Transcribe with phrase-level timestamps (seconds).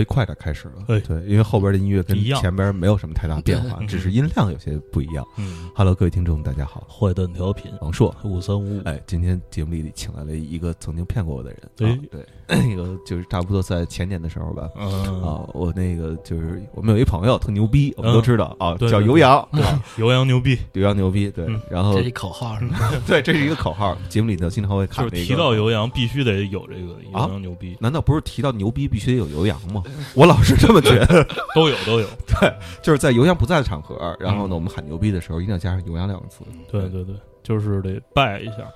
[0.00, 0.74] 呃，可以快点开始了。
[0.86, 5.24] 对对，因为后边的音乐跟前边没有什么太大变化，只是音量有些不一样。
[5.36, 8.14] 嗯，Hello，各位听众，大家好，坏蛋调频王硕。
[8.24, 11.60] 五三五五，哎，今天节目里请来了一个曾经骗过我的人。
[11.76, 14.68] 对啊对， 那个就是差不多在前年的时候吧。
[14.76, 15.22] 嗯。
[15.22, 19.62] 啊，我那个就是我们有一朋友特牛逼，我们都知道啊，叫尤洋，对，
[19.98, 21.30] 游 洋牛逼，尤洋牛逼。
[21.30, 21.44] 对。
[21.46, 22.78] 嗯，然后这是口号是吗？
[23.06, 25.16] 对，这是一个口号，节目里头经常会就喊那个。
[25.16, 29.82] 是提到游洋必须得有这个游啊洋牛逼，难道不是提到牛逼必须得有尤洋吗？
[30.14, 31.26] 我老是这么觉得。
[31.54, 32.06] 都有都有，
[32.40, 36.38] 对就是在尤洋不在的场合，然后呢，嗯我们喊牛逼的时候，一定要加上尤洋两个字。
[36.70, 38.70] 对对对，就是得拜一下，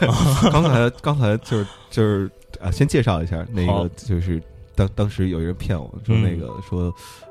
[0.50, 4.42] 刚才刚才就是就是啊，先介绍一下那个就是。
[4.78, 6.82] 当当时有一人骗我说嗯那个说，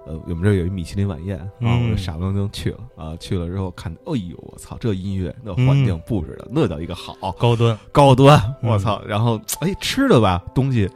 [0.06, 9.02] 呃，我们这儿有一米其林晚宴啊，嗯我就傻不愣登去了啊，去了之后看，哎呦，我操，这音乐那环境布置的那叫一个好高端，高端，嗯我操！
[9.08, 10.92] 然后哎，吃的吧东西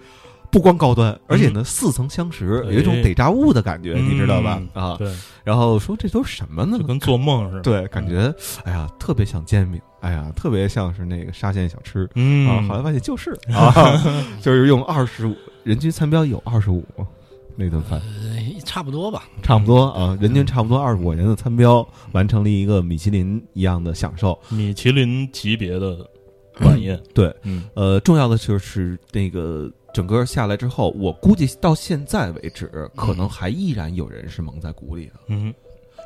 [0.51, 4.61] 不光高端，而且呢似曾相识，有一种哎得炸物的感觉，你知道吧？
[4.75, 4.83] 嗯。
[4.83, 5.11] 啊，对，
[5.43, 6.77] 然后说这都是什么呢？
[6.77, 6.85] 就？
[6.85, 12.09] 跟做梦似的，对，感觉哎呀，特别像煎饼，哎呀，特别像是那个沙县小吃。
[12.15, 13.73] 嗯，啊，后来发现就是 啊，
[14.41, 16.83] 就是用二十五人均餐标有二十五
[17.55, 19.23] 那顿饭，呃，差不多吧。
[19.43, 24.37] 差不多啊，人均差不多二十五块钱的餐标，完成了一个米其林一样的享受。
[24.49, 25.97] 米其林级别的
[26.61, 27.63] 晚宴，对，嗯。
[27.75, 35.13] 呃，重要的就是那个整个下来之后，我估计到现在为止，可能还依然有人是蒙在鼓里的。
[35.27, 35.53] 嗯，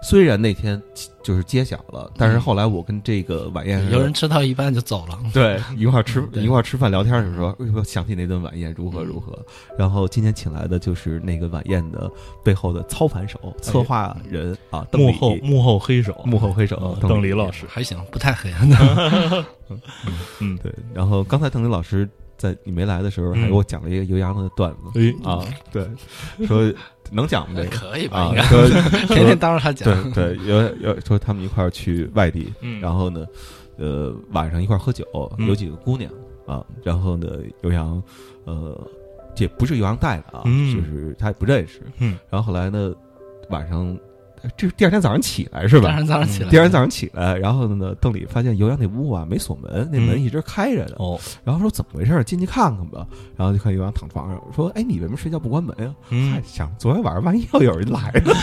[0.01, 0.81] 虽然那天
[1.23, 9.37] 就是揭晓了，但是后来我跟这个晚宴有人吃到一半就走了，对一块儿吃一块儿吃饭聊天的时候，哎呦想起那顿晚宴如何如何。
[9.77, 12.11] 然后今天请来的就是那个晚宴的
[12.43, 18.51] 背后的操盘手、策划人啊，邓幕后幕后黑手，幕后黑手啊邓邓黎老师，还行，不太黑。
[20.39, 20.73] 嗯，对。
[20.93, 22.07] 然后刚才邓李老师
[22.37, 24.99] 在你没来的时候，还给我讲了一个尤洋的段子。
[24.99, 25.87] 哎，啊，对，
[26.47, 26.71] 说
[27.11, 27.55] 能讲吗？
[27.57, 28.19] 这个可以吧？
[28.19, 28.67] 啊应该， 说
[29.15, 30.11] 天天当着他讲。
[30.13, 32.79] 对对，有有说他们一块儿去外地，嗯。
[32.81, 33.25] 然后呢，
[33.77, 35.05] 呃，晚上一块儿喝酒，
[35.37, 35.47] 嗯。
[35.47, 36.11] 有几个姑娘
[36.47, 37.27] 啊，然后呢，
[37.61, 38.01] 尤洋，
[38.45, 38.79] 呃，
[39.35, 40.73] 这不是尤洋带的啊，嗯。
[40.75, 42.93] 就是他也不认识，嗯，然后后来呢，
[43.49, 43.97] 晚上，
[44.57, 45.89] 这第二天早上起来是吧？
[45.89, 52.23] 第二天早上起来，第二天早上起来，然后呢，邓里发现尤洋那屋啊没锁门，那门嗯一直开着的，哦，然后说怎么回事？
[52.23, 53.05] 进去看看吧。
[53.35, 58.33] 然后就看尤洋躺床上，说：“哎，你为什么睡觉不关门呀？”嗯嗨，想昨天晚上万一要有人来呢？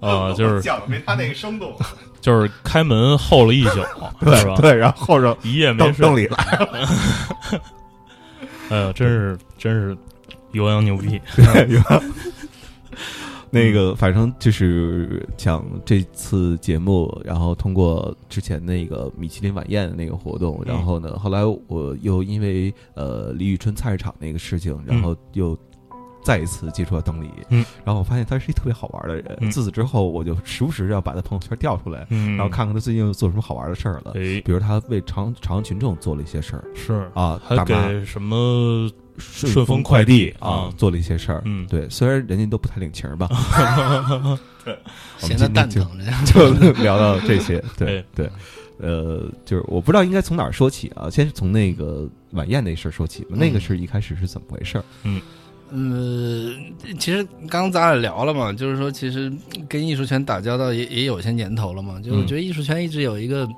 [0.00, 1.74] 啊，就是讲的没他那个生动。
[2.20, 3.76] 就是开门候了一宿，
[4.20, 4.56] 对吧？
[4.60, 6.36] 对，然后一夜没睡邓邓，里来，
[8.68, 9.96] 哎呦，真是真是
[10.50, 11.20] 尤洋牛逼，
[11.68, 11.80] 有
[13.50, 20.74] 那个，反正就是讲这次节目，然后通过之前那个米其林晚宴的那个活动，嗯。
[20.74, 25.56] 然后呢，后来我又因为呃李宇春菜市场那个事情，然后又
[26.26, 29.48] 再一次接触到邓丽，嗯，然后我发现他是一特别好玩的人，嗯。
[29.48, 36.64] 自此之后，我就时不时要把他朋友圈调出来，嗯，然后看看他最近又做什么好玩的事儿了，哎，比如他为朝朝阳群众做了一些事儿。
[36.74, 37.08] 是。
[37.14, 40.74] 啊，还给什么顺顺丰快快递啊啊。
[40.76, 41.64] 做了一些事儿，嗯。
[41.68, 43.28] 对，虽然人家都不太领情儿吧，
[45.22, 46.04] 我们闲的蛋疼着。
[46.26, 48.04] 就聊到这些，对哎。
[48.16, 48.30] 对，
[48.78, 54.84] 呃，就是我不知道应该从哪儿说起啊，先是从那个晚宴那事儿说起吧，那个是一开始是怎么回事儿？
[55.70, 56.54] 呃，
[56.98, 59.32] 其实刚刚咱俩聊了嘛，就是说，其实
[59.68, 62.00] 跟艺术圈打交道也也有些年头了嘛。
[62.00, 63.48] 就我嗯觉得艺术圈一直有一个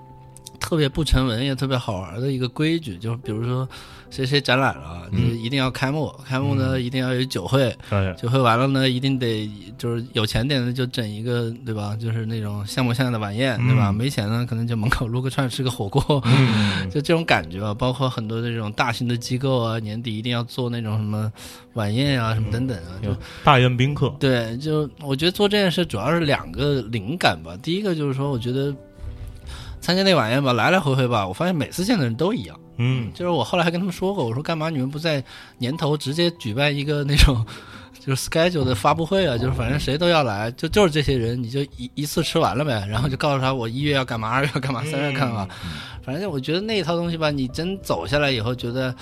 [0.61, 3.69] 特别不成文也特别好玩的一个规矩，就是比如说
[4.11, 11.97] 谁谁展览了，嗯就是一定要开幕，开幕呢一定要有酒会，哎，酒会完了呢一定得就是有钱点的就整一个对吧？
[12.01, 13.91] 就是那种像模像样的晚宴对吧？
[13.91, 21.31] 嗯没钱呢可能就门口撸个串吃个火锅，嗯， 就这种感觉吧，包括很多的这种大型的机构啊，年底一定要做那种什么
[21.75, 22.99] 晚宴啊，什么等等啊。
[23.03, 27.57] 就有大宴宾客，对，就我觉得做这件事主要是两个灵感吧。
[27.63, 28.75] 第一个就是说，我觉得
[29.81, 32.59] 参加那晚宴吧，来来回回吧，我发现每次见的人都一样。
[32.79, 35.23] 嗯，就是我后来还跟他们说过，我说干嘛你们不在
[35.59, 37.45] 年头直接举办一个那种。
[38.01, 45.47] 就是 schedule 的发布会啊，就是反正谁都要来，就就是这些人，你就一一次吃完了呗，然后就告诉他我一月要干嘛，二月要干嘛，三月要干嘛，
[46.03, 48.95] 反正我觉得那一套东西吧，你真走下来以后，觉得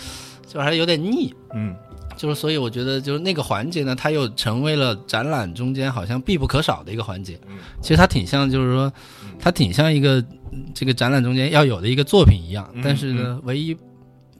[0.44, 1.32] 就还有点腻。
[1.54, 1.76] 嗯
[2.16, 7.38] 就是所以我觉得就是那个环节呢，它又成为了展览中间好像必不可少的一个环节。
[7.46, 8.90] 嗯其实它挺像，就是说，
[9.38, 10.35] 它挺像一个嗯
[10.74, 12.68] 这个展览中间要有的一个作品一样。
[12.74, 13.76] 嗯但是呢，唯一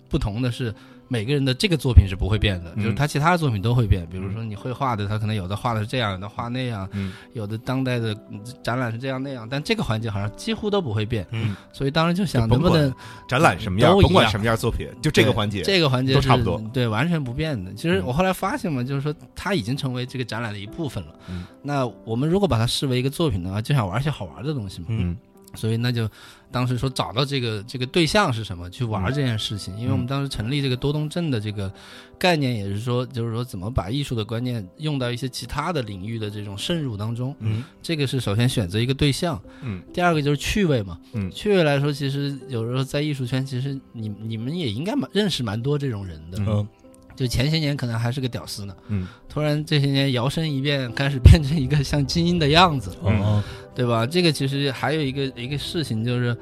[0.09, 0.73] 不同的是，
[1.09, 4.07] 每个人的这个作品是不会变的，嗯就是他其他的作品都会变。
[4.07, 11.27] 比如说你绘画的，他可能有的画的是这样，有的画那样，嗯有的当代的嗯展览是这样那样，但这个环节好像几乎都不会变。
[11.33, 12.93] 嗯，所以当时就想能不能
[13.29, 17.73] 展览什么样，甭管什么样作品，就这个环节，这个环节都差不多对，完全不变的。
[17.75, 21.15] 其实嗯我后来发现嘛，就是说它已经成为这个展览的一部分了。
[21.29, 24.87] 嗯那我们如果把它视为一个作品的话，就想玩一些好玩的东西嘛。
[24.91, 25.17] 嗯
[25.57, 26.09] 所以那就
[26.51, 29.77] 当时说找到这个这个对象是什么，去玩这件事情。
[29.79, 31.73] 因为我们当时成立这个多动症的这个
[32.19, 37.35] 概念，也是说，就是说怎么把艺术的观念用到一些其他的领域的这种渗入当中。
[37.41, 40.99] 嗯，这个是首先选择一个对象，嗯第二个就是趣味嘛。
[41.15, 46.39] 嗯趣味来说，其实有时候在艺术圈，其实你你们也应该蛮认识蛮多这种人的。
[46.41, 46.67] 嗯
[47.17, 53.43] 就前些年可能还是个屌丝呢，嗯突然这些年摇身一变，开始变成一个像精英的样子，哦，
[53.75, 54.07] 对吧？
[54.07, 56.37] 这个其实还有一个一个事情就是。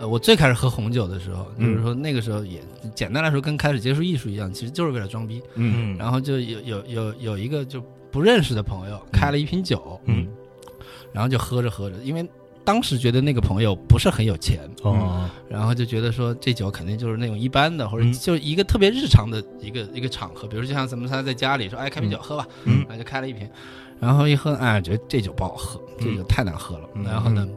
[0.00, 2.58] 呃，我最开始喝红酒的时候，嗯就是说那个时候也
[2.94, 5.42] 简单来说，跟开始接触艺术一样，其实就是为了装逼。
[5.56, 10.26] 嗯嗯，然后就有有有有一个就不认识的朋友开了一瓶酒，嗯
[11.12, 12.26] 然后就喝着喝着，因为
[12.70, 18.12] 当时觉得那个朋友不是很有钱，哦，然后就觉得说这酒肯定就是那种一般的，或者嗯。
[18.12, 22.84] 就一个特别日常的一个一个场合，比如就像咱们仨在家里说，哎，开瓶酒喝吧，嗯。
[22.88, 23.50] 然后就开了一瓶，
[23.98, 27.02] 然后一喝，哎，觉得这酒不好喝，这酒太难喝了，嗯。
[27.02, 27.48] 然后呢。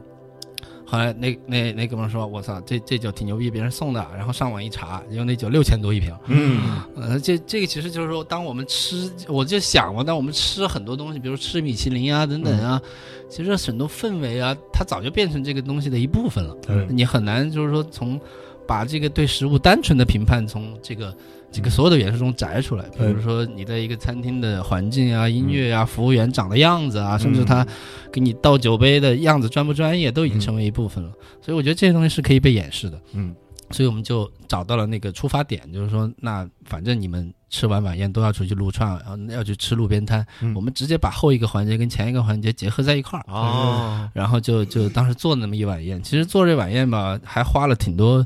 [0.94, 6.14] 后来那那那哥们说：“我操，这这酒挺牛逼，别人送的。”然后上网一查，因为那酒六千多一瓶。
[6.26, 12.80] 嗯呃，这这个其实就是说，当我们吃，我就想嘛，当我们吃很多东西，比如吃米其林啊等等啊，
[13.28, 16.56] 其实很多氛围啊，它早就变成这个东西的一部分了。
[16.68, 18.20] 嗯你很难就是说从
[18.64, 21.12] 把这个对食物单纯的评判从这个
[21.54, 27.64] 这个所有的元素中摘出来，比如说你在一个餐厅的环境啊、音乐啊、服务员长的样子啊，甚至他
[28.12, 31.12] 给你倒酒杯的样子专不专业，都已经成为一部分了。
[31.40, 33.00] 所以我觉得这些东西是可以被掩饰的。
[33.12, 33.32] 嗯。
[33.70, 40.52] 所以我们就找到了那个出发点，就是说，那反正你们吃完晚宴都要出去撸串，然后要去吃路边摊，嗯。
[40.54, 44.10] 我们直接把后一个环节跟前一个环节结合在一块儿，哦。
[44.12, 46.00] 然后就就当时做那么一晚宴。
[46.02, 48.24] 其实做这晚宴吧，还花了挺多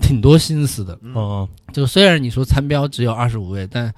[0.00, 0.98] 挺多心思的。
[1.14, 3.92] 哦，就虽然你说餐标只有二十五位，但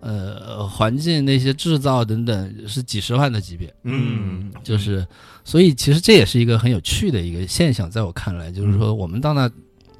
[0.00, 3.72] 呃，环境那些制造等等是几十万的级别。
[3.84, 4.52] 嗯。
[4.62, 5.06] 就是，
[5.44, 9.50] 所以其实这也是一个很有趣的一个现象，在我看来，就是说我们到那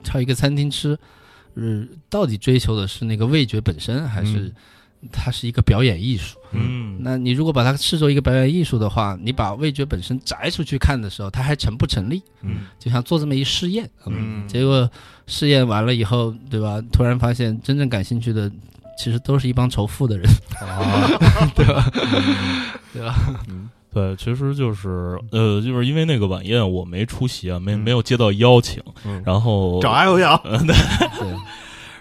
[0.02, 0.96] 挑一个餐厅吃，
[1.54, 4.52] 呃，到底追求的是那个味觉本身，还是
[5.10, 6.38] 它是一个表演艺术？
[6.58, 12.23] 嗯，那你如果把它视作一个表演艺术的话，你把味觉本身摘出去看的时候，它还成不成立？
[12.43, 12.67] 嗯。
[12.79, 14.47] 就像做这么一试验，嗯。
[14.49, 14.91] 结果
[15.26, 16.82] 试验完了以后，对吧？
[16.93, 18.50] 突然发现真正感兴趣的，
[18.99, 20.26] 其实都是一帮仇富的人，
[21.55, 21.91] 对吧？
[22.93, 23.14] 对吧？
[23.49, 23.69] 嗯。
[23.93, 27.79] 对，其实就是呃，就是因为那个晚宴我没出席啊，没嗯。
[27.79, 29.23] 没有接到邀请，嗯。
[29.25, 30.37] 然后找阿油要。
[30.37, 30.75] 对，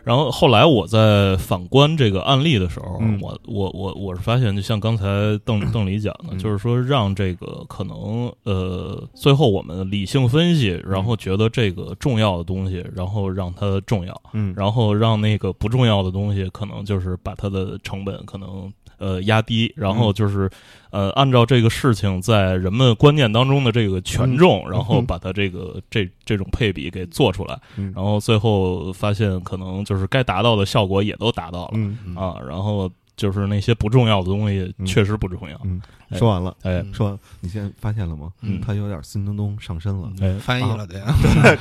[0.05, 3.19] 然后后来我在反观这个案例的时候，嗯。
[3.21, 5.03] 我我我我是发现，就像刚才
[5.43, 6.37] 邓邓黎讲的，嗯。
[6.39, 14.53] 就是说让这个可能呃，最后我们理性分析，然后觉得这个重要的东西，然后让它重要，嗯。
[14.55, 20.49] 然后让那个不重要的东西，可能就是把它的成本可能呃压低，然后就是
[20.91, 27.91] 呃按照这个事情在人们观念当中的这个权重，然后把它这个这这种配比给做出来，嗯。
[27.95, 31.97] 然后最后发现可能就是该达到的效果也都达到了、嗯。
[32.15, 38.29] 啊，然后就是那些不重要的东西嗯确实不重要，嗯，哎说完了，哎嗯说完了，你现在发现了吗？
[38.41, 40.09] 嗯他有点孙东东上身了。
[40.21, 41.01] 哎翻译了， 对。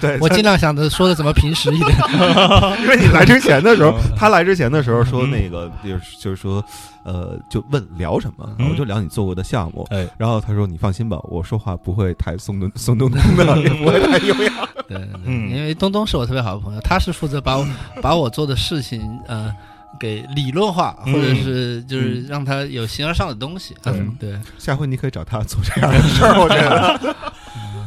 [0.00, 1.90] 对我尽量想着说的怎么平实一点。
[2.82, 6.64] 因为你来之前的时候嗯，他来之前的时候说嗯那个就是就是说，
[7.04, 9.86] 呃，就问聊什么，嗯我就聊你做过的项目。
[9.90, 14.68] 哎然后他说：“你放心吧，我说话不会太松东 松东东的，也不会太优雅。
[14.88, 17.66] 对，对嗯因为东东是我特别好的朋友，他是负责把我
[18.02, 19.52] 把我做的事情呃
[19.98, 21.12] 给理论化，嗯。
[21.12, 23.74] 或者是就是让他有形而上的东西。
[23.84, 27.16] 嗯，对，下回你可以找他做这样的事儿，我觉得。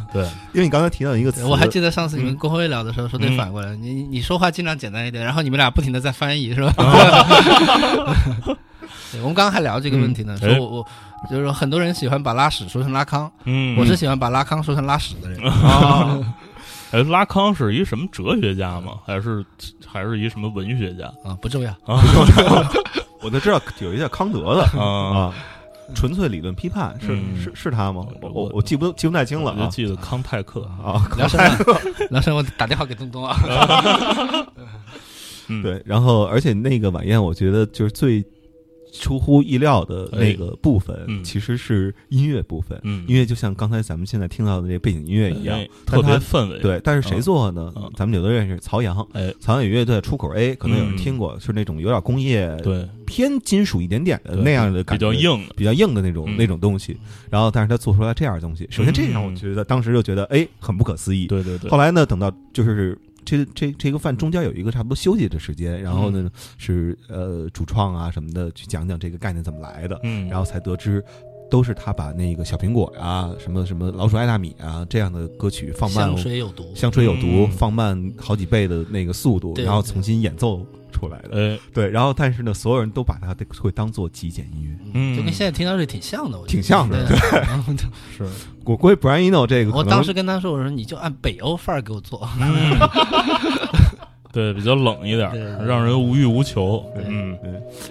[0.14, 0.24] 对，
[0.54, 2.38] 因为你刚才提到一个词，我还记得上次你们嗯。
[2.38, 6.74] 公会聊的时候说得嗯反过来，你你说话尽量简单一点，然后你们俩不停的在翻译，是吧？
[9.12, 10.56] 对，我们刚刚还聊这个问题呢，嗯。
[10.56, 10.86] 说我我
[11.30, 15.42] 就是说很多人喜欢把拉屎说成拉康，嗯，我是喜欢把拉康说成拉屎的人。
[16.92, 18.94] 啊，哎，拉康是一什么哲学家吗？
[19.06, 19.46] 还是
[19.86, 21.72] 还是一什么文学家啊，不重要。
[21.86, 22.02] 啊
[23.22, 24.86] 我都知道有一叫康德的啊？
[25.32, 25.34] 啊，
[25.96, 28.06] 纯粹理论批判是嗯是是他吗？
[28.22, 31.80] 我我记不记不太清了啊我就记得康泰克，啊，聊什么？
[32.12, 32.38] 聊什么？
[32.38, 33.36] 我打电话给东东啊。
[35.48, 38.24] 嗯， 对，然后而且那个晚宴，我觉得就是最
[38.92, 41.24] 出乎意料的那个部分，嗯。
[41.24, 42.80] 其实是音乐部分。
[42.84, 47.74] 嗯，音乐就像刚才咱们现在听到的这背景音乐一样哎，特别氛围，，对，但是谁做的呢？
[47.76, 47.92] 嗯。
[47.96, 50.98] 咱们有的认识曹阳，哎，曹阳有乐队出口 A，可能有人嗯。
[50.98, 56.38] 听过，是那种有点工业对，偏金属一点点的那样的感比觉，较硬，比较硬的那种、嗯。
[56.38, 56.98] 那种东西。
[57.30, 61.28] 然后，但是他做出来这样的东西，首先这让我觉得当时就觉得哎很不可思议。
[61.28, 71.04] 对对对，后来呢，等到就是这这这个饭中间有一个差不多休息的时间，然后嗯呢、是呃主创啊什么的去讲讲这个概念怎么来的，嗯，然后才得知。
[71.50, 80.66] 都是他把那个小苹果啊、什么什么老鼠爱大米啊这样的歌曲放慢香水有毒，香水有毒，嗯放慢好几倍的那个速度，然后重新演奏
[80.98, 81.30] 出来的。
[81.32, 84.78] 呃，对，然后但是呢，所有人都把它会当做极简音乐。
[84.94, 85.16] 嗯。
[85.16, 86.54] 就跟现在听到这挺像的，我觉得。
[86.54, 87.18] 挺像的对。
[88.18, 88.26] 是，
[88.66, 92.78] 我估计 Brian Eno 这个，我当时跟他说，我说你就按北欧范儿给我做，嗯，
[94.34, 97.38] 对，比较冷一点对对，让人无欲无求，对嗯。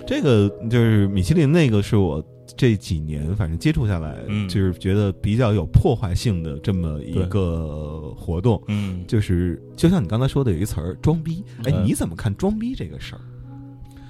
[0.06, 2.22] 这个就是米其林那个是我
[2.56, 8.62] 这几年反正接触下来，嗯就是觉得比较有破坏性的这么一个活动。
[8.68, 13.20] 嗯，就是就像你刚才说的有一词儿“装逼”，哎，嗯你怎么看装逼这个事儿？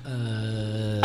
[0.05, 1.01] 呃，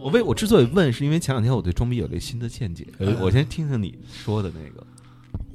[0.00, 2.86] 我为我之所以问，是因为前两天我对装逼有了新的见解。
[2.98, 4.86] 哎我先听听你说的那个。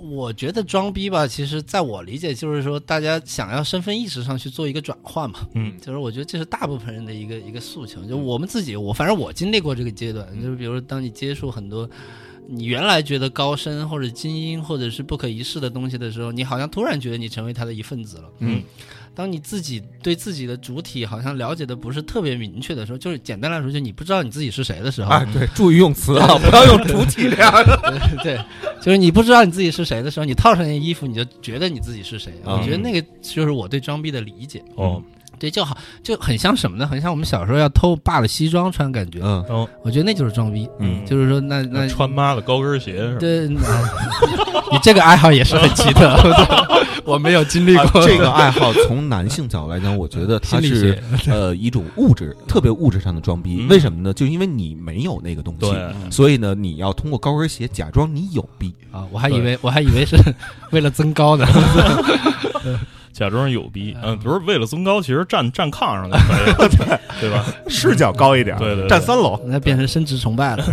[0.02, 5.48] 我觉得装逼吧，其实在我理解就是说，大家想要身份意识上去做一个转换嘛。
[5.54, 8.04] 嗯就是我觉得这是大部分人的一个一个诉求。
[8.06, 11.90] 就我们自己，我反正我经历过这个阶段，就是比如说当你接触很多
[12.48, 18.24] 你原来觉得高深或者精英或者是不可一世的东西的时候，你好像突然觉得你成为他的一份子了。
[18.40, 18.62] 嗯，
[19.14, 28.00] 当你自己对自己的主体好像了解的不是特别明确的时候，就是简单来说，就你不知道你自己是谁的时候，哎，对， 注意用词啊，不要用主体这样的。
[28.24, 28.40] 对，
[28.82, 32.34] 就是你不知道你自己是谁的时候，你套上件衣服，你就觉得你自己是谁。
[32.46, 34.64] 嗯我觉得那个就是我对装逼的理解。
[34.76, 35.02] 哦，
[35.42, 36.86] 对，就好就很像什么呢？
[36.86, 39.20] 很像我们小时候要偷爸的西装穿，感觉。
[39.24, 40.70] 嗯哦，我觉得那就是装逼。
[40.80, 43.20] 嗯就是说那那穿妈的高跟鞋是吧？
[43.20, 43.48] 对，
[44.72, 46.16] 你这个爱好也是很奇特，
[47.04, 51.02] 我没有经历啊过 这个爱好，从男性角度来讲，我觉得它是。
[51.28, 53.58] 呃一种物质，特别物质上的装逼。
[53.62, 54.14] 嗯为什么呢？
[54.14, 55.74] 就因为你没有那个东西，
[56.12, 58.74] 所以呢，你要通过高跟鞋假装你有逼。
[58.92, 60.16] 啊，我还以为我还以为是
[60.72, 61.46] 为了增高的。
[63.14, 67.46] 假装有逼，嗯，不是为了增高，其实站站炕上就可以了， 对吧？
[67.68, 69.40] 视角高一点对对对站三楼。
[69.46, 70.64] 那变成生殖崇拜了，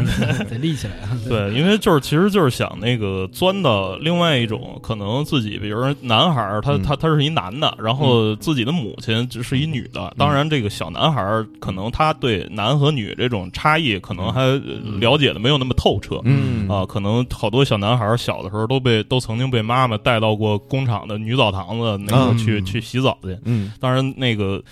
[0.51, 0.95] 得立起来。
[1.29, 10.13] 对，因为就是其实就是想那个钻到另外一种可能自己，比如说男孩儿，他嗯他他是一男的，然后自己的母亲只是一女的。
[10.17, 14.61] 当然，这个小男孩儿可能他对男和女这种差异可能还呃
[15.01, 16.21] 了解的没有那么透彻。
[16.25, 23.39] 嗯啊，可能好多小男孩儿小的时候都被都曾经被妈妈带到过工厂的女澡堂子那去、去洗澡去。
[23.45, 24.63] 嗯当然，那个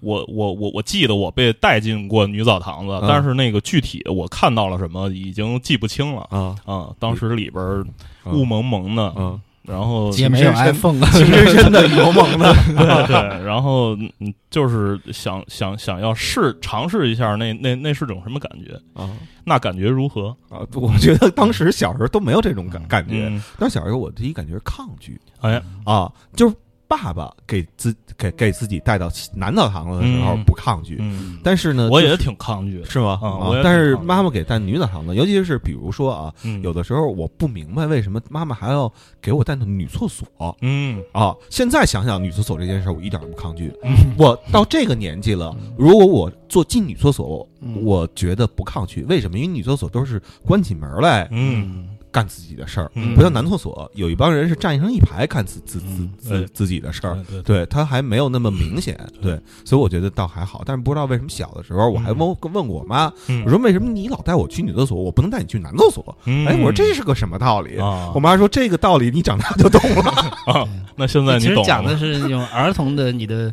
[0.00, 6.88] 我我我我记得我被带进过女澡堂子，嗯但是那个具体我看到了什么已经记不清了啊啊。
[6.98, 7.84] 当时里边
[8.26, 12.52] 雾蒙蒙的，嗯，然后也没有 iPhone 啊，情深深的 油蒙的。
[12.76, 18.74] 对 对，然后嗯，就是想想想要试尝试一下那那那是种什么感觉？
[19.00, 19.10] 啊
[19.48, 20.36] 那感觉如何？
[20.50, 20.66] 啊！
[20.74, 26.54] 我觉得当时小时候都没有这种感感觉，嗯，但小时候我第一感觉是抗拒哎，啊，就是
[26.88, 32.86] 爸爸给自给给自己带到男澡堂子的时候嗯不抗拒，嗯，但是呢，就是我也挺抗拒的。
[32.86, 33.18] 是吗？
[33.62, 41.34] 但是妈妈给带女澡堂子，尤其是比如说啊，嗯，有的时候我不明白为什么妈妈还要给我带到女厕所嗯啊。
[41.50, 43.72] 现在想想女厕所这件事儿，我一点都不抗拒。
[43.82, 49.02] 嗯 我到这个年纪了，如果我做进女厕所，嗯我觉得不抗拒。
[49.04, 49.36] 为什么？
[49.38, 57.22] 因为女厕所都是关起门来嗯干自己的事儿，嗯不像男厕所，有一帮人是站成一排干自自自嗯自自己的事儿。
[57.44, 60.62] 对他还没有那么明显，对，所以我觉得倒还好。
[60.64, 66.16] 但是不知道为什么小的时候，我还问问过我妈，嗯我说为什么你老带我去女厕所，我不能带你去男厕所？
[66.24, 67.76] 嗯哎，我说这是个什么道理？
[67.78, 70.02] 啊我妈说这个道理你长大就懂了。
[70.46, 73.52] 啊， 那现在其实你懂了讲的是那种儿童的你的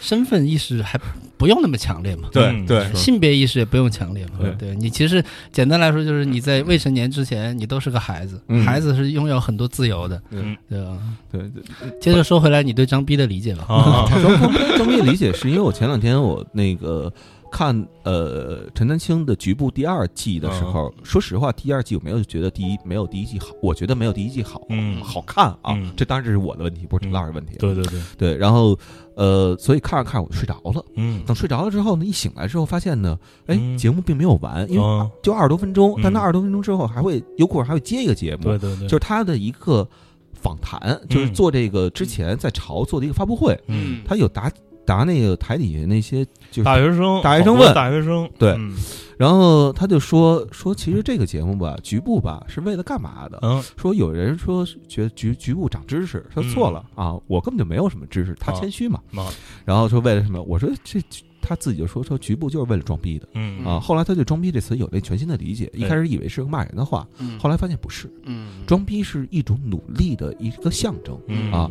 [0.00, 0.98] 身份意识还
[1.36, 2.28] 不用那么强烈嘛。
[2.32, 2.94] 对嗯对。
[2.94, 4.50] 性别意识也不用强烈嘛，对。
[4.58, 8.64] 对你其实简单来说就是你在未成年之前，你都是个孩子，嗯。
[8.64, 10.56] 孩子是拥有很多自由的，嗯。
[10.68, 10.98] 对吧？
[11.32, 13.64] 对对，接着说回来，你对张逼的理解吧？
[13.68, 14.06] 啊，
[14.78, 17.12] 张逼的理解是因为我前两天我那个
[17.54, 24.60] 看呃陈丹青的局部第二季的时候，说实话，第二季我没有觉得第一没有第一季好，我觉得没有第一季好。
[24.70, 27.56] 嗯好看啊，嗯这当然这是我的问题，不是陈老师的问题。
[27.58, 28.76] 对对对，对，然后
[29.14, 30.84] 呃，所以看着看着我就睡着了。
[30.96, 39.88] 嗯等睡着了之后呢，一醒来之后发现呢，哎，嗯节目并没有完，因为嗯就二十多分钟，但那嗯二十多分钟之后还会优酷还会接一个节目，对对对，就是他的一个
[40.32, 44.50] 访谈，就是做这个之前在潮做的一个发布会，嗯，他有答
[44.86, 48.74] 答那个台底下那些就是大学生，大学生问大学生，对嗯
[49.16, 53.38] 然后他就说说，其实这个节目吧，局部吧是为了干嘛的？
[53.42, 59.00] 嗯说有人说觉得局局部长知识，说错了啊，我根本就没有什么知识，他啊谦虚嘛。
[59.14, 59.30] 啊
[59.64, 60.42] 然后说为了什么？
[60.42, 61.00] 我说这
[61.46, 63.28] 他自己就说说局部就是为了装逼的。
[63.34, 63.64] 嗯。
[63.64, 63.78] 啊。
[63.78, 67.38] 后来他对装逼这词有了全新的理解，一开始以为是个骂人的话，嗯。
[67.38, 68.64] 后来发现不是，嗯。
[68.66, 71.18] 装逼是一种努力的一个象征。
[71.28, 71.52] 嗯。
[71.52, 71.70] 啊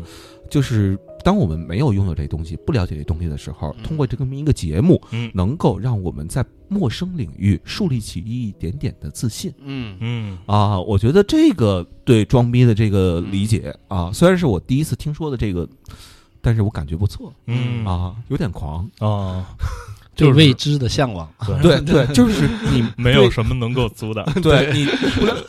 [0.50, 3.84] 就是当我们没有拥有这东西、不了解这东西的时候，嗯。
[3.84, 5.32] 通过这么一个节目，嗯。
[5.34, 9.51] 能够让我们在陌生领域树立起一点点的自信。
[9.63, 9.98] 嗯。
[10.00, 10.38] 嗯。
[10.46, 10.80] 啊！
[10.80, 15.68] 我觉得这个对装逼的这个理解啊，虽然是我第一次听说的这个，
[16.43, 18.85] 但是我感觉不错嗯啊，有点狂。
[19.00, 19.47] 啊，
[20.13, 21.27] 对就是未知的向往。
[21.62, 24.23] 对 对，就是你 没有什么能够阻挡。
[24.41, 24.85] 对你，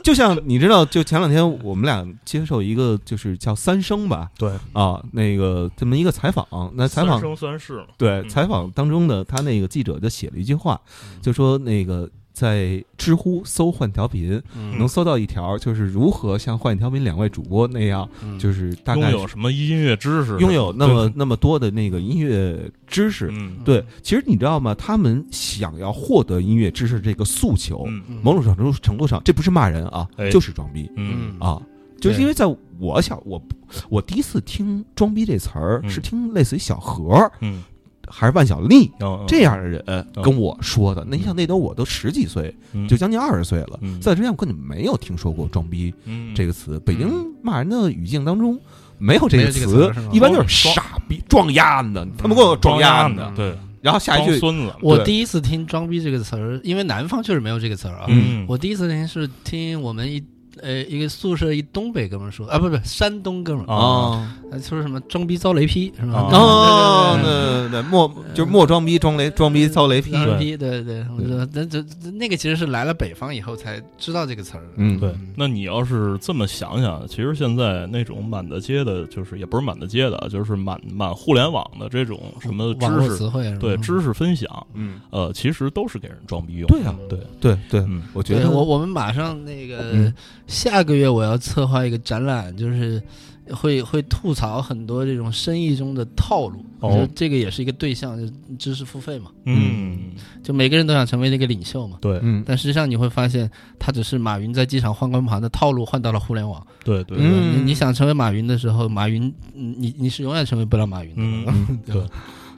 [0.05, 6.47] 就像你知道，就前两天我们俩接受一个就是叫三生吧对，啊，那个这么一个采访，
[6.77, 7.85] 那采访三生三世。
[7.99, 10.81] 对，嗯采访当中的，他那个记者就写了一句话，
[11.21, 14.77] 就说那个在知乎搜换调频，嗯。
[14.77, 18.37] 能搜到一条，就是如何像换调频两位主播那样，嗯。
[18.39, 20.37] 就是大概拥有什么音乐知识？
[20.39, 23.31] 拥有那么那么多的那个音乐知识。
[23.31, 23.59] 嗯。
[23.65, 24.75] 对，其实你知道吗？
[24.75, 27.87] 他们想要获得音乐知识这个诉求，
[28.21, 30.29] 某种程度程度上，这不是骂人啊，哎。
[30.29, 31.37] 就是装逼嗯。
[31.39, 31.63] 啊。
[32.01, 32.45] 就是因为在
[32.79, 33.41] 我小我
[33.89, 35.89] 我第一次听“装逼”这词儿，嗯。
[35.89, 37.63] 是听类似于小何嗯
[38.09, 41.05] 还是万晓利嗯这样的人跟我说的。
[41.09, 46.81] 那你想，那都我都十几岁，嗯就将近二十岁了，嗯在之前我根本没有听说过“装逼”嗯这个词。
[46.81, 47.09] 北京
[47.43, 48.59] 骂人的语境当中
[48.99, 53.33] 没有这个词一般就是傻逼、装丫子，他们给我装丫子的，。
[53.37, 54.75] 对，然后下一句，孙子。
[54.81, 58.07] 我第一次听“装逼”这个词儿，因为南方确实没有这个词儿啊。
[58.09, 60.23] 嗯我第一次听是听我们一
[60.63, 66.15] 呃一个宿舍一东北哥们儿说啊，不不，山东哥们儿，啊他说什么“装逼遭雷劈”是吧？
[66.15, 70.13] 啊哦， 对对对莫就莫装逼，装雷装逼遭雷劈。
[70.13, 74.63] 遭雷劈，对对，我说那这这那个其实是来了北方以后才知道这个词儿。
[74.77, 83.53] 嗯，对，那你要是这么想想，其实现在那种满大街的，就是也不是满大街的，啊就是满满互联网的这种什么知识，词汇？
[83.59, 86.69] 对知识分享，嗯，呃，其实都是给人装逼用。
[86.69, 90.15] 对呀，对，对对，嗯我觉得我我们马上那个、嗯
[90.47, 93.03] 下个月我要策划一个展览，就是
[93.51, 96.65] 会会吐槽很多这种生意中的套路。
[96.81, 96.91] 哦。
[96.93, 101.99] 就这个也是一个对象，就知识付费嘛，嗯，就每个人都想成为那个领袖嘛。
[102.01, 102.19] 对。
[102.23, 102.43] 嗯。
[102.47, 106.65] 但实际上你会发现，他只是马云在机场换光盘的套路换到了互联网。
[106.85, 107.27] 对对，对。
[107.27, 111.11] 嗯你你想成为马云的时候，马云嗯你你是永远成为不了马云
[111.45, 111.53] 的。
[111.53, 111.79] 嗯。
[111.87, 112.03] 对，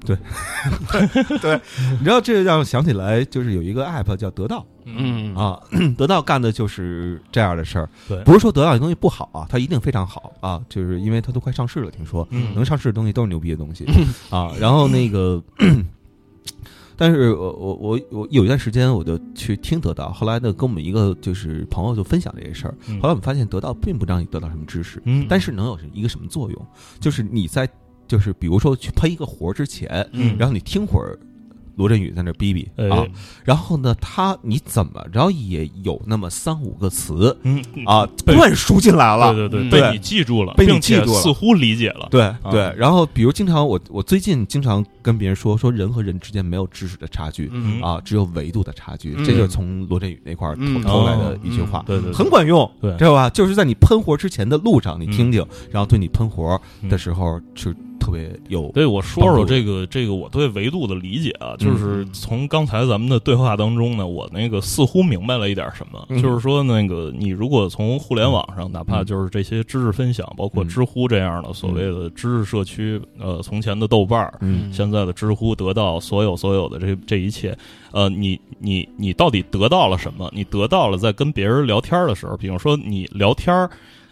[1.41, 1.61] 对，
[1.99, 5.35] 你知道这让我想起来，就是有一个 app 叫得到嗯。
[5.35, 5.61] 啊，
[5.99, 7.89] 得到干的就是这样的事儿。
[8.09, 8.23] 对。
[8.25, 12.27] 不是说得到的东西不好啊，它一定非常好啊，就是因为它都快上市了，听说。
[12.31, 12.55] 嗯。
[12.55, 13.85] 能上市的东西都是牛逼的东西。
[14.31, 14.53] 啊。
[14.59, 15.43] 然后那个，
[16.97, 22.97] 但是我我我我有一段时间我就去听得到，后来呢跟我们一个就是朋友就分享这些事儿，嗯。
[23.01, 26.67] 后来我们发现得到并不让你得到什么知识，嗯，但是能有一个什么作用，
[26.99, 27.69] 就是你在
[28.09, 30.37] 就是比如说去喷一个活儿之前，嗯。
[30.39, 31.19] 然后你听会儿
[31.77, 32.89] 罗振宇在那儿逼逼哎。
[32.89, 33.07] 啊，
[33.45, 41.21] 然后呢，他你怎么着也有那么三五个词嗯啊被灌输进来了，对对对，被你记住了，被你记住了。
[41.21, 42.09] 似乎理解了。
[42.11, 47.81] 对对，然后比如经常我我最近经常跟别人说说人和人之间没有知识的差距嗯。
[47.81, 49.25] 啊，只有维度的差距，嗯。
[49.25, 50.83] 这就是从罗振宇那块儿嗯。
[50.83, 52.97] 偷偷来的一句话，对对，很管用，对。
[52.97, 53.29] 知道吧？
[53.31, 55.13] 就是在你喷活之前的路上，你嗯。
[55.13, 56.89] 听听，然后对你喷活嗯。
[56.89, 57.75] 的时候是
[58.07, 62.13] 特别有对，我说说这个这个我对维度的理解啊，就是嗯。
[62.13, 66.23] 从刚才咱们的对话当中呢，我那个似乎明白了一点什么，嗯。
[66.23, 70.69] 就是说那个你如果从互联网上，哪怕就是这些知识分享，包括嗯。
[70.69, 74.39] 知乎这样的所谓的知识社区，呃，从前的豆瓣儿。
[74.41, 74.73] 嗯。
[74.73, 77.59] 现在的知乎得到所有所有的这这一切，
[77.91, 80.31] 呃，你你你到底得到了什么？
[80.33, 83.69] 你得到了在跟别人聊天的时候，比如说你聊天儿，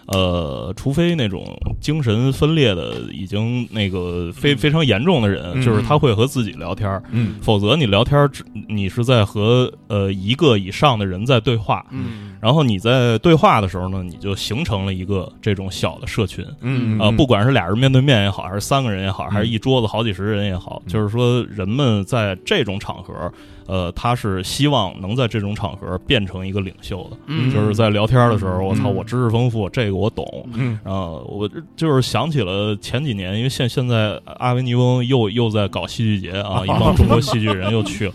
[0.08, 1.44] 呃，除非那种
[1.80, 5.62] 精神分裂的已经那个非非常严重的人，嗯。
[5.62, 7.36] 就是他会和自己聊天儿，嗯。
[7.40, 8.28] 否则你聊天
[8.68, 11.84] 你是在和呃一个以上的人在对话。
[11.90, 23.32] 嗯然后你在对话的时候呢，你就形成了一个这种小的社群，嗯啊，不管是俩人面对面也好，还是三个人也好，还是一桌子好几十人也好，嗯就是说人们在这种场合，
[23.66, 27.16] 呃，他是希望能在这种场合变成一个领袖的。
[27.28, 30.46] 嗯就是在聊天的时候，我操，嗯我知识丰富，这个我懂。
[30.52, 38.12] 嗯啊，我就是想起了前几年，因为现现在阿维尼翁又又在搞戏剧节啊， 一帮中国戏剧人又去了。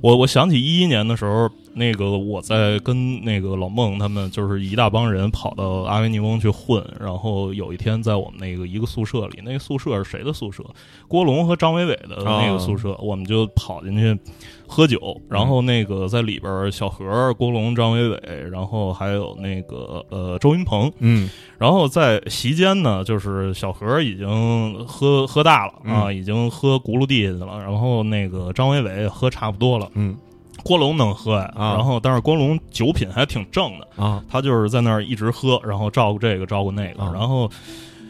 [0.00, 10.64] 我我想起一一年的时候，那个我在跟那个老孟他们就是一大帮人跑到阿维尼翁去混，然后有一天在我们那个一个宿舍里，那个宿舍是谁的宿舍？
[11.06, 14.18] 郭龙和张伟伟的那个宿舍，我们就跑进去
[14.66, 21.28] 喝酒，然后那个在里边小何、郭龙、张伟伟，然后还有那个呃周云鹏，嗯，
[21.58, 30.16] 然后在席间呢，就是小何已经喝喝大了啊，已经喝轱辘地下去了，然后那个张伟伟喝差不多了，嗯。
[30.64, 37.04] 郭龙能喝呀，然后但是郭龙酒品还挺正的啊，他就是在那儿一直喝，然后照顾这个照顾那个。
[37.12, 37.50] 然后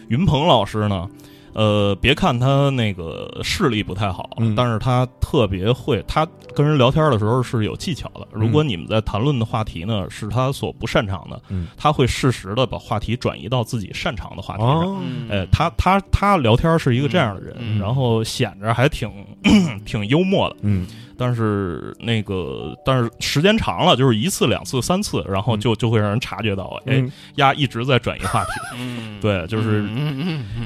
[0.09, 1.09] 云鹏老师呢，
[1.53, 8.27] 呃，别看他那个视力不太好，但是他特别会，他跟人聊天的时候是有技巧的。
[8.33, 11.41] 如果你们在谈论的话题呢是他所不擅长的，
[11.77, 14.97] 他会适时的把话题转移到自己擅长的话题上。
[15.31, 19.09] 哎，他他他聊天是一个这样的人，然后显着还挺
[19.85, 20.57] 挺幽默的。
[20.63, 20.87] 嗯。
[21.19, 27.05] 但是那个，但是时间长了，就是一次、两次、三次，然后就就会让人察觉到，哎，
[27.35, 29.85] 丫一直在转移话题，嗯，对，就是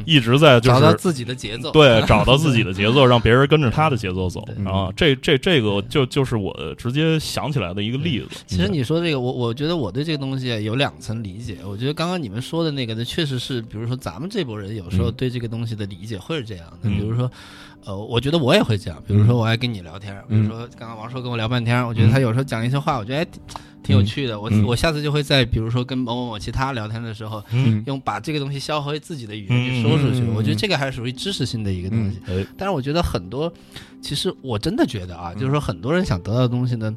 [0.04, 4.92] 一直在就是找到自己的节奏，对，找到自己的节奏， 让别人跟着他的节奏走啊。
[4.94, 8.28] 这这这个就就是我直接想起来的一个例子。
[8.46, 11.56] 其实你说这个，我我觉得我对这个东西有两层理解。
[11.64, 17.30] 我觉得刚刚你们说的那个呢，确实是，比如说咱们这波人有时候对这个东西的理解会是这样的，比如说。
[17.84, 19.02] 呃，我觉得我也会这样。
[19.06, 23.26] 比如说，我爱跟你聊天，比如说刚刚王硕跟我聊半天，我觉得他有时候讲一些话，我觉得哎，
[23.82, 24.40] 挺有趣的。
[24.40, 27.42] 我我下次就会在比如说跟某某某其他聊天的时候，
[27.86, 30.22] 用把这个东西消合自己的语言去说出去。
[30.34, 32.18] 我觉得这个还是属于知识性的一个东西。
[32.56, 33.52] 但是我觉得很多，
[34.00, 36.94] 其实我真的觉得啊，就是说很多人想得到的东西呢。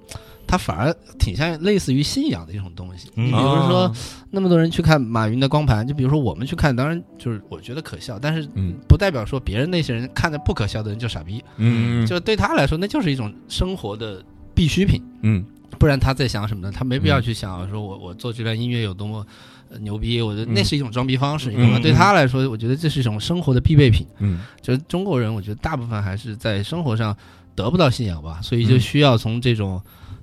[0.48, 3.10] 它反而挺像类似于信仰的一种东西。
[3.16, 3.92] 你比如说，
[4.30, 8.48] 那么多人去看马云的光盘，就比如说我们去看，当然就是我觉得可笑，但是
[8.88, 11.44] 不代表说别人那些人看着不可笑的人就傻逼。
[11.58, 15.02] 嗯，就对他来说，那就是一种生活的必需品。
[15.24, 15.44] 嗯，
[15.86, 16.74] 不然他在想什么呢？
[16.76, 19.24] 他没必要去想说我我做这段音乐有多么
[19.82, 20.20] 牛逼。
[20.20, 21.78] 我觉得那是一种装逼方式，你懂吗？
[21.78, 24.08] 对他来说，我觉得这是一种生活的必备品。
[24.18, 27.16] 嗯，就是中国人，我觉得大部分还是在生活上
[27.54, 29.80] 得不到信仰吧，所以就需要从这种。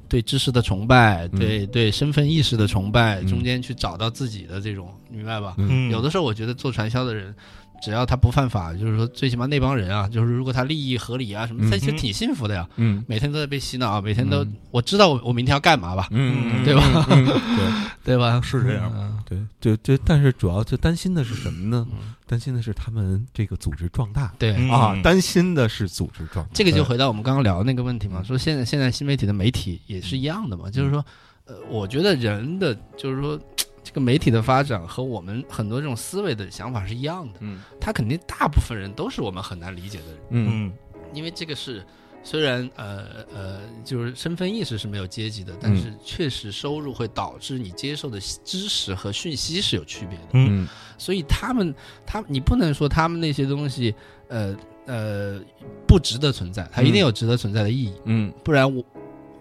[0.08, 5.56] 对知识的崇拜，对对身份意识的崇拜，中间去找到自己的这种，明白吧？
[5.90, 7.34] 有的时候我觉得做传销的人。
[7.82, 12.66] 只要他不犯法，就是说，最起码那帮人啊，就是如果他利益合理啊什么，他其实挺幸福的呀。
[12.76, 16.06] 嗯，每天都在被洗脑，每天都我知道我我明天要干嘛吧？
[16.12, 16.82] 嗯，对吧？
[17.10, 18.40] 对对吧？
[18.40, 19.24] 是这样。
[19.26, 21.84] 对，对对但是主要就担心的是什么呢？
[22.26, 24.32] 担心的是他们这个组织壮大。
[24.38, 26.50] 对啊，担心的是组织壮大。
[26.54, 31.04] 这个就回到我们刚刚聊的那个问题嘛，说现在现在新媒体的媒体也是一样的嘛，就是说，
[31.46, 33.36] 呃，我觉得人的就是说。
[33.84, 40.72] 这个媒体的发展和我们很多这种思维的想法是一样的，嗯，他肯定大部分人都是我们很难理解的人，嗯，
[41.12, 41.84] 因为这个是
[42.22, 51.74] 虽然呃呃就是身份意识是没有阶级的，但是确实收入会导致你接受的知识和讯息是有区别的，嗯，所以他们
[52.06, 53.92] 他你不能说他们那些东西
[54.28, 55.40] 呃呃
[55.88, 58.84] 不值得存在，它一定有值得存在的意义，嗯，不然我。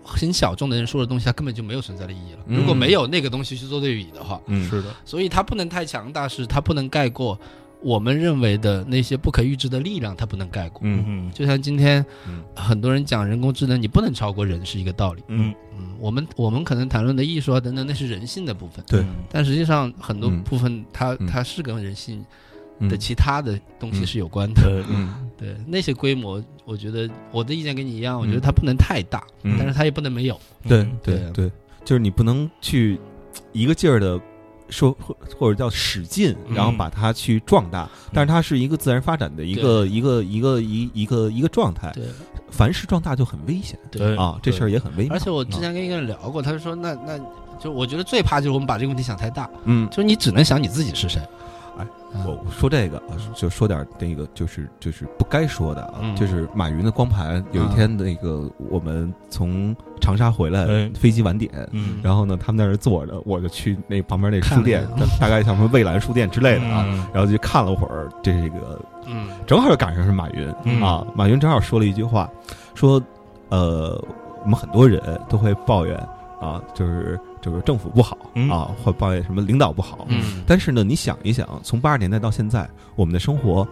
[0.04, 2.40] 很小众的人说的东西，它根本就没有存在的意义了。
[2.48, 7.40] 如果没有那个东西去做对比的话，嗯，是的，所以它不能太强大，是它不能盖过
[7.82, 10.82] 我们认为的那些不可预知的力量，它不能盖过。
[10.84, 12.06] 嗯嗯，就像今天
[12.56, 15.24] 很多人讲人工智能，你不能超过人是一个道理。
[15.28, 18.84] 嗯嗯，我们我们可能谈论的艺术啊等等，那是人性的部分。
[18.88, 22.26] 对，但实际上很多部分它它是跟人性。
[22.90, 31.52] 的其他的东西是有关的， 嗯，对那些规模，我觉得我的意见跟你一样，我觉得它不能太大，但是它也不能没有，对对对，
[31.86, 33.00] 就是你不能去
[33.52, 34.20] 一个劲儿的
[34.70, 42.06] 说或或者叫使劲，然后把它去壮大，但是它是一个自然发展的一个一个一个一一个一个状态，对，
[42.50, 44.16] 凡事壮大就很危险，对。
[44.16, 45.12] 啊，这事儿也很危险。
[45.14, 47.20] 而且我之前跟一个人聊过，他说那那
[47.60, 51.22] 就我觉得最怕就是我们把这个问题想太大，嗯，就是你只能想你自己是谁。
[52.26, 53.02] 我说这个
[53.34, 57.44] 就说点那个，就是就是不该说的啊，就是马云的光盘。
[57.52, 61.50] 有一天那个我们从长沙回来，飞机晚点，
[62.04, 64.86] 然后呢他们在那坐着，我就去那旁边那书店，
[65.20, 72.30] 大概像什么蔚蓝书店之类的啊，然后就看了会儿这个，嗯，正好赶上是马云啊，马云正好说了一句话，
[72.76, 73.02] 说
[73.50, 74.04] 呃
[74.44, 75.96] 我们很多人都会抱怨
[76.42, 77.20] 啊，就是。
[77.42, 78.18] 就是政府不好
[78.50, 80.06] 啊，或抱怨什么领导不好。
[80.08, 83.68] 嗯，但是呢，你想一想，从八十年代到现在，我们的生活，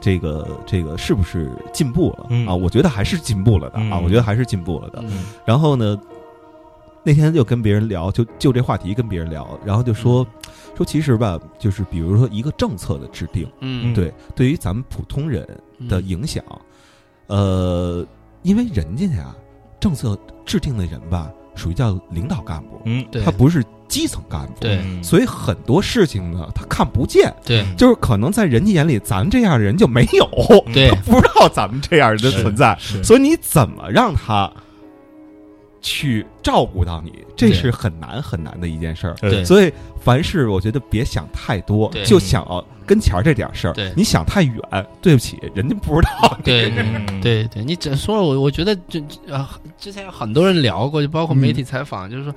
[0.00, 2.54] 这个这个是不是进步了啊？
[2.54, 5.02] 我觉得还是进步了的啊，我觉得还是进步了的。
[5.46, 5.98] 然后呢，
[7.02, 10.26] 那天就跟别人聊，就就这话题跟别人聊，然后就说
[10.76, 15.48] 说其实吧，就是比如说一个政策的制定，嗯，对，对于咱们普通人
[15.88, 16.44] 的影响，
[17.28, 18.06] 呃，
[18.42, 19.34] 因为人家呀，
[19.80, 21.32] 政策制定的人吧。
[21.54, 30.28] 属于叫领导干部，嗯，对，他不是基层干部，对，所以很多事情呢，他看不见，对，就是可能在人家眼里，咱这样的人就没有，
[30.72, 34.50] 对，他不知道咱们这样人的存在，所以你怎么让他
[35.84, 39.14] 去照顾到你，这是很难很难的一件事儿。
[39.20, 39.70] 对，所以
[40.00, 42.42] 凡事我觉得别想太多，就想
[42.86, 43.74] 跟前儿这点事儿。
[43.74, 46.38] 对，你想太远，对不起，人家不知道。
[46.42, 46.70] 对
[47.20, 48.98] 对对，你只说了我，我觉得就
[49.30, 52.34] 啊，之前有很多人聊过，就包括媒体采访，就是说。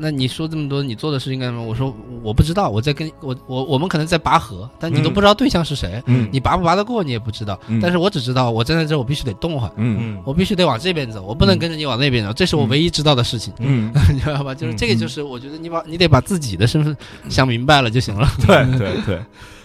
[0.00, 1.62] 那你说这么多，你做的事情干什么？
[1.62, 14.54] 我说我不知道，我在跟我我我们可能在拔河，但你都不知道对象是谁，嗯，你拔不拔得过你也不知道，但是我只知道我站在这，我必须得动换，嗯，我必须得往这边走，我不能跟着你往那边走，这是我唯一知道的事情，嗯， 你知道吧？
[14.54, 16.96] 就是这个，就是我觉得你把你得把自己的身份
[17.28, 19.18] 想明白了就行了，对对对。
[19.18, 19.20] 对，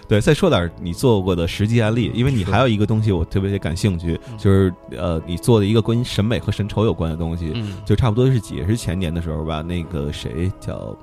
[0.07, 7.53] 再说点你做过的实际案例，因为你还有一个东西我特别感兴趣，就是呃，你做的一个关于审美和审丑有关的东西，
[7.85, 10.95] 就差不多是也是前年的时候吧，那个谁叫。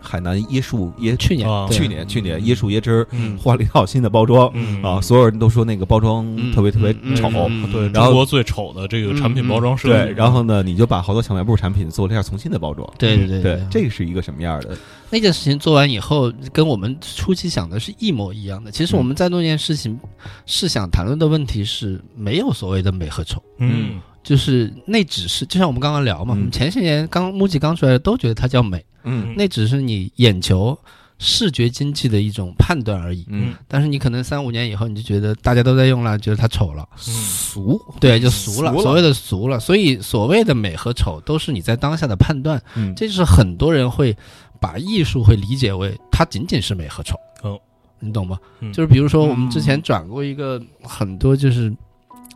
[0.00, 3.06] 海南椰树椰，去年去年去年椰树椰汁
[3.38, 4.48] 换了一套新的包装
[4.82, 7.30] 啊，所有人都说那个包装特别特别丑，
[7.70, 10.04] 对，中国最丑的这个产品包装设计。
[10.06, 12.88] 对，然后呢，你就把好多小卖部产品做了一下重新的包装。
[12.98, 14.76] 对对对对，这个是一个什么样的？
[15.10, 18.70] 那件事情做完以后，跟我们初期想的是一模一样的。
[18.70, 19.98] 其实我们在做那件事情，
[20.46, 23.42] 是想谈论的问题是没有所谓的美和丑。
[23.58, 24.00] 嗯。
[24.22, 30.78] 就是那只是，就像我们刚刚聊嘛，前些年刚木吉刚出来的都觉得它叫美，嗯，那只是你眼球
[31.18, 44.14] 视觉经济的一种判断而已，嗯，但是你可能三五年以后你就觉得大家都在用了，觉得它丑了，俗，对，就俗了，所谓的俗了，所以所谓的美和丑都是你在当下的判断，嗯，这就是很多人会
[44.60, 47.58] 把艺术会理解为它仅仅是美和丑，哦，
[47.98, 48.38] 你懂吗？
[48.72, 51.74] 就是比如说我们之前转过一个很多就是。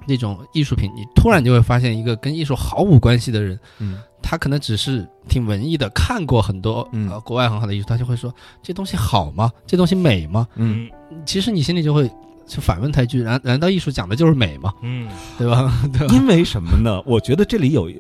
[0.07, 9.51] 那种艺术品，你突然就会发现一个跟艺术毫无关系的人，嗯，他可能只是挺文艺的，看过很多呃国外很好的艺术，他就会说这东西好吗？
[9.67, 10.47] 这东西美吗？
[10.57, 10.89] 嗯，
[11.25, 12.11] 其实你心里就会
[12.47, 14.73] 就反问他一句：难难道艺术讲的就是美吗？
[14.83, 15.73] 嗯，对吧？
[16.13, 17.03] 因为什么呢？
[17.07, 17.91] 我觉得这里有。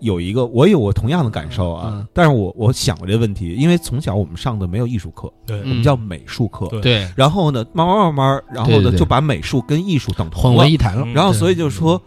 [0.00, 12.00] 有一个，我有我同样的感受啊，但是我我想过这个问题，因为从小我们上的没有艺术课，对，我们叫美术课，对，然后呢，慢慢慢慢，然后呢就把美术跟艺术等同混为一谈了，然后所以就说，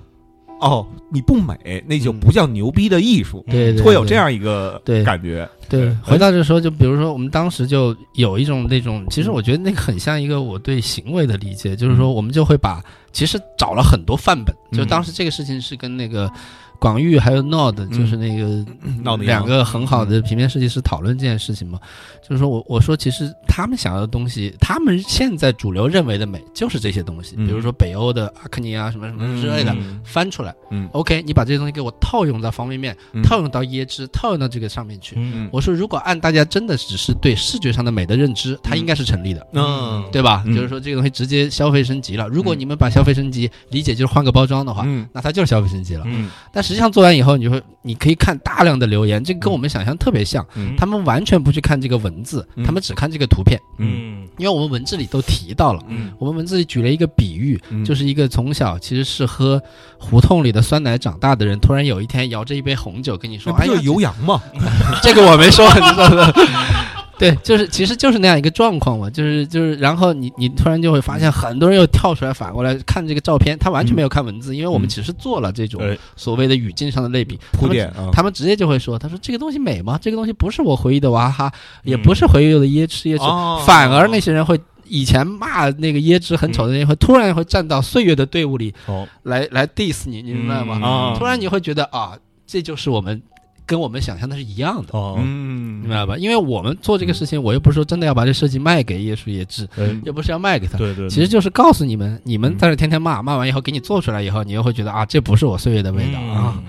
[0.59, 5.47] 哦，你不美，那就不叫牛逼的艺术，对，会有这样一个感觉。
[5.67, 16.31] 对，回到这说，就比如说我们当时就有一种那种，其实我觉得那个很像一个我对行为的理解，就是说我们就会把其实找了很多范本，就当时这个事情是跟那个。
[16.79, 18.65] 广域还有 Node，就是那个
[19.17, 21.77] 两个很好的平面设计师讨论这件事情嘛，
[22.21, 35.17] 就是说我我说其实他们想要的东西，他们现在主流认为的美就是这些东西，比如说北欧的阿克尼啊什么什么之类的翻出来，嗯，OK，你把这些东西给我套用到方便面，套用到椰汁，套用到这个上面去，
[35.51, 40.45] 我说如果按大家真的只是对视觉上的美的认知，它应该是成立的，嗯，对吧？
[40.47, 46.68] 就是说这个东西直接消费升级了，如果你们把消费升级理解就是换个包装的话，那它就是消费升级了，嗯，但是。
[46.69, 50.45] 实际上做完以后，你会你可以看大量的留言，这个跟我们想象特别像。
[50.77, 53.59] 他们完全不去看这个文字，他们只看这个图片。
[53.79, 55.83] 嗯，因为我们文字里都提到了，
[56.19, 59.59] 我们文字里举了一个比喻，就是一个从小其实是喝
[59.97, 64.39] 胡同里的酸奶长大的人，突然有一天摇着一杯红酒跟你说：“哎呀，有氧吗？”
[65.01, 66.31] 这个我没说，你知道吗？
[67.19, 75.81] 对，就是其实就是那样一个状况嘛，就是就是，然后你你突然就会发现，很多人又跳出来反过来看这个照片，他完全没有看文字，因为我们只是做了这种
[76.15, 79.99] 所谓的语境上的类比铺垫，他们直接就会说，他说这个东西美吗？
[80.01, 88.73] 这个东西不是我回忆的娃哈哈，也不是回忆的椰汁椰汁，反而那些人会以前骂那个椰汁很丑的人，会突然会站到岁月的队伍里，
[89.23, 91.15] 来来 diss 你，你明白吗？
[91.17, 93.21] 突然你会觉得啊，这就是我们。
[93.69, 95.81] 跟我们想象的是一样的，哦，嗯。
[95.81, 96.17] 明白吧？
[96.17, 99.67] 因为我们做这个事情，我又不是说真的要把这设计卖给叶树叶志，
[100.03, 106.59] 又不是要卖给他，对对，其实就是告诉你们，你们在这天天骂，骂完以后给你做出来以后，你又会觉得啊，这不是我岁月的味道啊。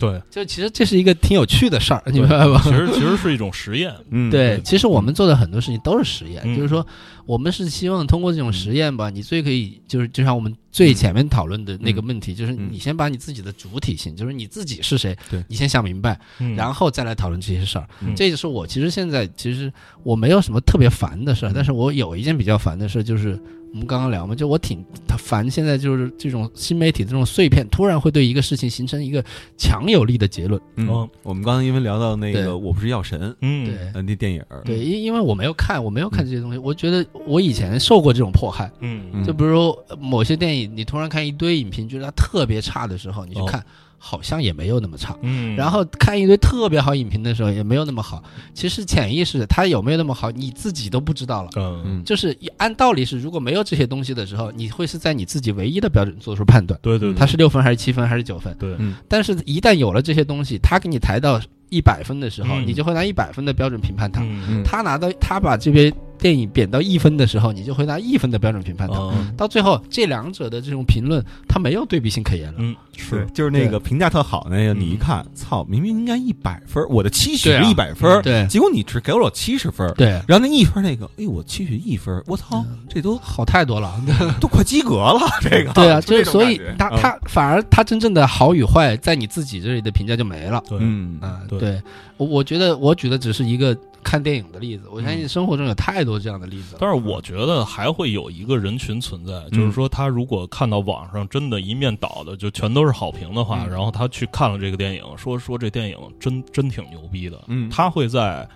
[0.00, 2.60] 对，就其实这是一个挺有趣的事儿，你明白吧？
[2.64, 6.84] 其实其实是一种实验， 嗯，对，其实我们做的很多事情都是实验，就是说，
[7.26, 15.44] 我们是希望通过这种实验吧，你最可以就是就像我们最前面讨论的那个问题，就是你先把你自己的主体性，就是你自己是谁，对。
[15.46, 16.18] 你先想明白，
[16.56, 17.86] 然后再来讨论这些事儿。
[18.16, 19.70] 这就是我其实现在其实
[20.02, 23.38] 我没有什么特别烦的事儿，但是我有一件比较烦的事就是。
[23.72, 29.24] 我们刚刚聊嘛，就我挺他烦，现在就是这种新媒体这种碎片，突然会对一个事情形成一个
[29.56, 30.60] 强有力的结论。
[30.76, 38.70] 嗯，我们刚刚因为聊到那个我不是药神，嗯，对，那电影，对，因因为我没有看，我没有看这些东西，我觉得我以前受过这种迫害。
[38.80, 43.64] 嗯，就比如某些电影，你突然看一堆影评，觉得它特别差的时候，你去看，
[44.02, 45.14] 好像也没有那么差。
[45.20, 48.22] 嗯，然后看一堆特别好影评的时候，也没有那么好。
[48.54, 51.50] 其实潜意识它有没有那么好，你自己都不知道了。
[51.84, 56.80] 嗯，就是按道理是，如果没有这些东西的时候，你会是在你自己唯一的标准做出判断。
[56.82, 58.56] 对对，它是六分还是七分还是九分？
[58.58, 58.74] 对，
[59.06, 64.26] 但是一旦有了这些东西，他给你抬到一百分的时候，你就会拿一百分的标准评判他。
[64.64, 65.92] 他拿到他把这边。
[66.20, 69.10] 电影贬到一分的时候，你就会拿一分的标准评判它。
[69.36, 72.58] 到最后，这两者的这种评论，它没有对比性可言了。
[72.58, 80.08] 嗯，是，就是那个评价特好那个，你一看，操，明明应该一百分，我的期许是一百分，对，结果你只给了七十分，对。
[80.28, 83.94] 然后那一分那个，哎，我期许一分，我操，这都好太多了，
[84.40, 85.20] 都快及格了。
[85.40, 90.62] 这个，对啊，就是所以他他反而他真正的好与坏，在你自己这里的评价就没了。
[90.70, 91.18] 嗯。
[91.20, 91.80] 啊，对。
[92.18, 93.76] 我我觉得我举的只是一个。
[94.02, 96.76] 看电影的例子，我相信生活中有太多这样的例子。
[96.78, 108.48] 但是我觉得还会有一个人群存在，就是说他如果看到网上真的一面倒的就全都是好评的话，然后他去看了这个电影，说说这电影真真挺牛逼的，嗯，他会在。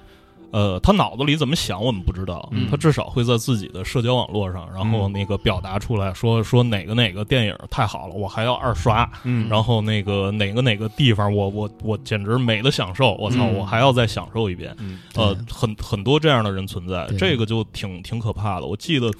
[0.55, 14.77] 呃，他脑子里怎么想我们不知道，他至少会在自己的社交网络上，然后那个表达出来说说哪个哪个电影太好了，我还要二刷，嗯，然后那个哪个哪个地方我我我简直美的享受，我操，我还要再享受一遍，
[15.17, 18.67] 呃，很很多这样的人存在，这个就挺挺可怕的。
[18.67, 19.11] 我记得。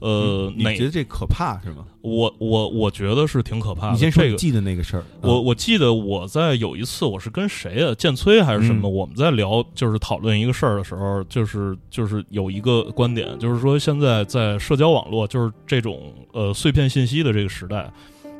[0.00, 1.84] 呃，你觉得这可怕是吗？
[2.00, 3.92] 我我我觉得是挺可怕的。
[3.92, 5.04] 你先说记得那个事儿。
[5.20, 7.94] 我我记得我在有一次，我是跟谁啊？
[7.94, 8.88] 建崔还是什么？
[8.88, 17.90] 我们在聊，就是讨论一个事儿的时候，就是就是有一个观点，就是说现在在社交网络，就是这种呃碎片信息的这个时代，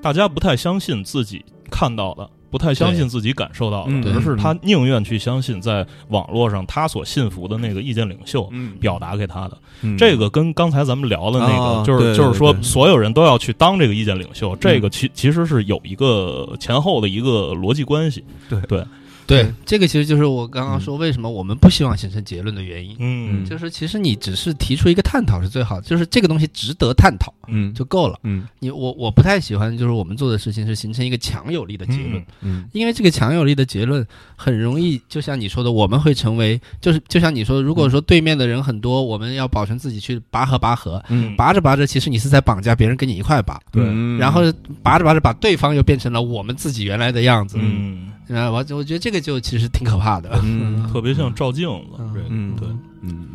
[0.00, 2.28] 大家不太相信自己看到的。
[2.50, 9.58] 不太相信自己感受到的，而是他宁愿去相信在网络上他所信服的那个意见领袖表达给他的。
[9.96, 18.24] 这个跟刚才咱们聊的那个，就是就是说，所有人都要去当这个意见领袖，这个其其实是有一个前后的一个逻辑关系。
[18.48, 18.84] 对对。
[19.28, 22.96] 对，这个其实就是我刚刚说为什么我们不希望形成结论的原因。
[22.98, 28.18] 嗯，就是其实你只是提出一个探讨是最好的，就是这个东西值得探讨，嗯，就够了。
[28.22, 32.24] 嗯，你我我不太喜欢，就是我们做的事情是形成一个强有力的结论。
[32.40, 43.84] 嗯，因为这个强有力的结论很容易，就像你说的，我们会成为，就是就像你说，如果说对面的人很多，我们要保存自己去拔河拔河，嗯，拔着拔着，其实你是在绑架别人跟你一块拔，对，
[44.16, 44.40] 然后
[44.82, 47.58] 拔着拔着，把对方又变成了我们自己原来的样子。
[47.60, 48.08] 嗯。
[48.28, 52.68] 啊，我我觉得这个就其实挺可怕的，嗯，特别像照镜子，嗯，对，
[53.02, 53.26] 嗯，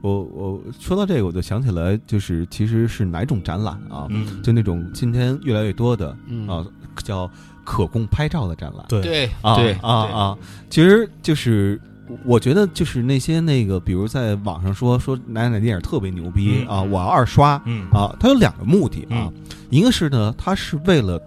[0.00, 4.06] 我我说到这个，我就想起来，就是其实是哪种展览啊？
[4.10, 6.10] 嗯，就那种今天越来越多的
[6.46, 6.64] 啊，
[7.02, 7.30] 叫
[7.64, 10.38] 可供拍照的展览，对对啊啊啊，
[10.70, 11.80] 其实就是
[12.24, 19.32] 我觉得就是那些那个，比如在网上说说哪哪电影特别牛逼啊，我要二刷，嗯啊，它有两个目的啊，
[19.70, 21.20] 一个是呢，它是为了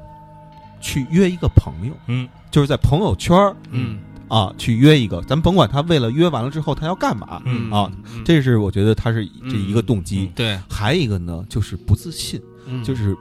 [0.80, 2.28] 去约一个朋友，嗯。
[2.52, 4.00] 就是在朋友圈儿，嗯。
[4.30, 7.72] 啊，去约一个，咱甭管他为了约完了之后他要干嘛，嗯。
[7.72, 7.92] 啊，
[8.24, 10.32] 这是我觉得他是这一个动机。
[10.36, 12.40] 对，还一个呢，就是不自信，
[12.84, 13.18] 就是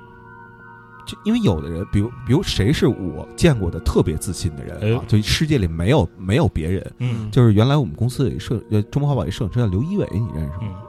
[1.06, 10.82] 就因为有的人，比如比如谁是我见过的特别自信的人啊，就世界里没有没有别人，嗯，就是原来我们公司有一摄呃中国华宝一摄影师叫刘一伟，你认识吗？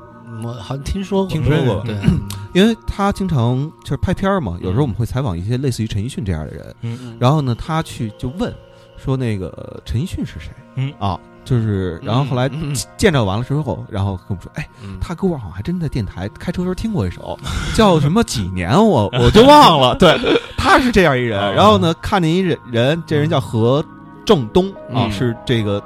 [0.43, 1.95] 我好像听说过，听说过，对，
[2.53, 8.53] 因为他经常就是拍片儿嘛，有时候我们会采访一些类似于陈奕迅这样的人，嗯，然后呢，他去就问
[8.97, 10.51] 说那个陈奕迅是谁？
[10.75, 10.93] 嗯。
[10.99, 12.49] 啊，就是，然后后来
[12.97, 14.67] 见着完了之后，然后跟我们说，哎，
[14.99, 17.37] 他歌我好像还真在电台开车时候听过一首，
[17.75, 20.17] 叫什么几年我 我就忘了， 对，
[20.57, 23.83] 他是这样一人，然后呢，看见一人人，这人叫何
[24.25, 25.81] 正东啊，是这个。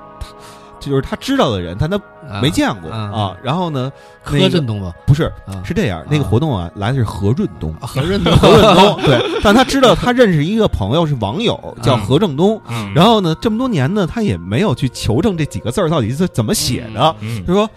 [0.89, 1.99] 就是他知道的人，但他
[2.41, 3.35] 没见过啊。
[3.43, 3.91] 然后呢，
[4.21, 4.93] 何润东吗？
[5.05, 5.31] 不是，
[5.63, 6.03] 是这样。
[6.09, 9.01] 那个活动啊，来的是何润东，何润东，何润东。
[9.05, 12.61] 对，但他知道他认识一个朋友是网友，叫何正东。
[12.95, 17.15] 然后呢，这么多年呢，他也没有去求证这几个字到底是怎么写的。
[17.45, 17.69] 他说：“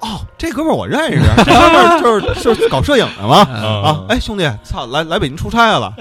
[0.00, 3.38] 哦，这哥们儿我认识， 这哥们儿就是就是搞摄影的嘛。
[3.38, 5.92] 啊，哎，兄弟，操，来来北京出差了。”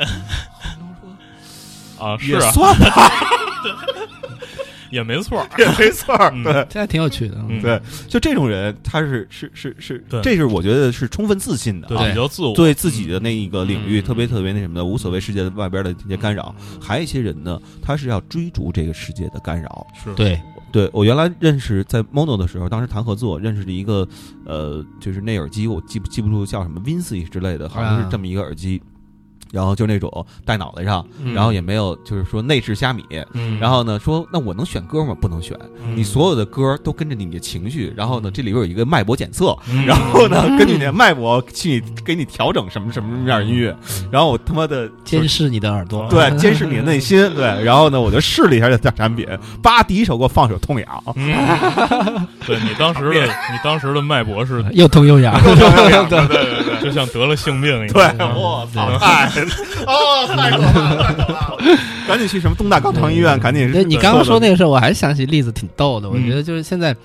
[2.00, 3.12] 啊，也算吧。
[4.92, 7.38] 也没错， 也没错，对，现在挺有趣的。
[7.62, 16.56] 对，就这种人，他是是是是，这是我觉得是充分自信的，比较自我，对自己的那一个领域特别特别那什么的，无所谓世界的外边的这些干扰。
[16.82, 19.86] 还有一些人呢，他是要追逐这个世界的干扰。
[20.04, 20.14] 是。
[20.16, 20.40] 对，
[20.72, 24.08] 对我原来认识在 mono 的时候，当时谈合作，认识的一个
[24.46, 28.82] 呃，就是那耳机，我记不记不住叫什么 Vincy 之类的，好像是这么一个耳机。
[29.52, 33.04] 然后就那种戴脑袋上，然后也没有就是说内置虾米，
[33.60, 35.16] 然后呢说那我能选歌吗？
[35.20, 35.58] 不能选，
[35.96, 43.76] 你所有的歌都跟着你的情绪，然后呢这里边有一个脉搏检测，然后呢根据你的脉搏去给你调整什么什么什么样音乐，
[44.12, 49.28] 然后我他妈的监视你的耳朵，对，监视你的内心，对，然后呢我就试了一下这产品，
[49.62, 51.04] 叭第一首给我放首痛痒，
[52.46, 58.04] 对你当时的 你当时的脉搏是又痛又痒， 对对对，就像得了性病一样，对，
[58.36, 59.28] 我操，太。
[59.86, 61.04] 哦，太可怕了！
[61.04, 61.58] 太可怕了！
[62.08, 63.70] 赶紧去什么东大肛肠医院，赶紧。
[63.88, 66.10] 你刚刚说那个事儿，我还想起例子挺逗的。
[66.10, 66.96] 我觉得就是现在，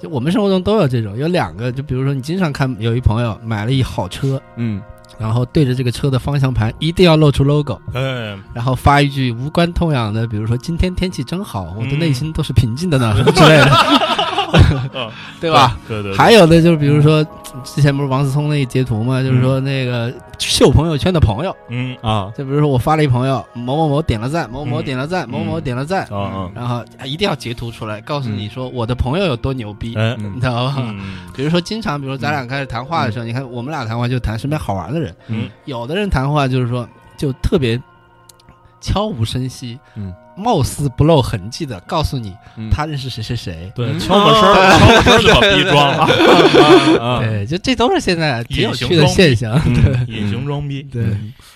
[0.00, 4.80] 就我们生活中都有这种，有两个，就比如说你经常看有一朋友买了一好车，嗯，
[5.18, 13.70] 然后对着这个车的方向盘一定要露出 logo，嗯，然后发一句无关痛痒的，比如说今天天气真好，我的内心都是平静的呢，什么之类的。
[15.40, 15.78] 对吧？
[15.88, 16.14] 对对。
[16.16, 17.24] 还有的就是，比如说，
[17.64, 21.96] 之前不是王思聪那一截图嘛，就是说那个秀朋友圈的朋友，嗯。
[22.02, 26.06] 啊，就比如说我发了一朋友某某某点了赞，某某点了赞，某某点了赞，
[26.54, 30.76] 然后一定要截图出来，告诉你说我的朋友有多牛逼，你知道吧？
[31.34, 37.80] 比如说经常，比如咱俩开始谈话的时候，你看我们俩谈话就谈身边好玩的人，嗯，有的人谈话就是说就特别
[38.80, 40.12] 悄无声息，嗯。
[40.36, 42.34] 貌似不露痕迹的告诉你，
[42.70, 51.04] 他认识谁谁谁，对，悄没声儿，悄没声儿就把逼装了， 对，就这都是现在挺有趣的现象，对，隐形装逼，对，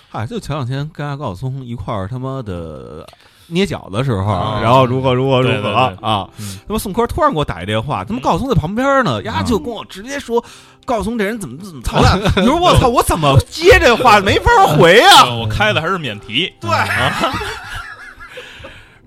[0.09, 3.07] 嗨，就前两天跟阿高晓松一块儿他妈的
[3.47, 5.69] 捏脚的时候，然后如何如何如何
[6.01, 6.29] 啊，
[6.67, 10.43] 他妈宋科突然给我打一电话，他妈高晓松在旁边呢，呀就跟我直接说，
[10.85, 15.25] 高晓松这人怎么怎么操蛋， 你说我操，我怎么接这话没法回啊？
[15.33, 16.69] 我开的还是免提，对。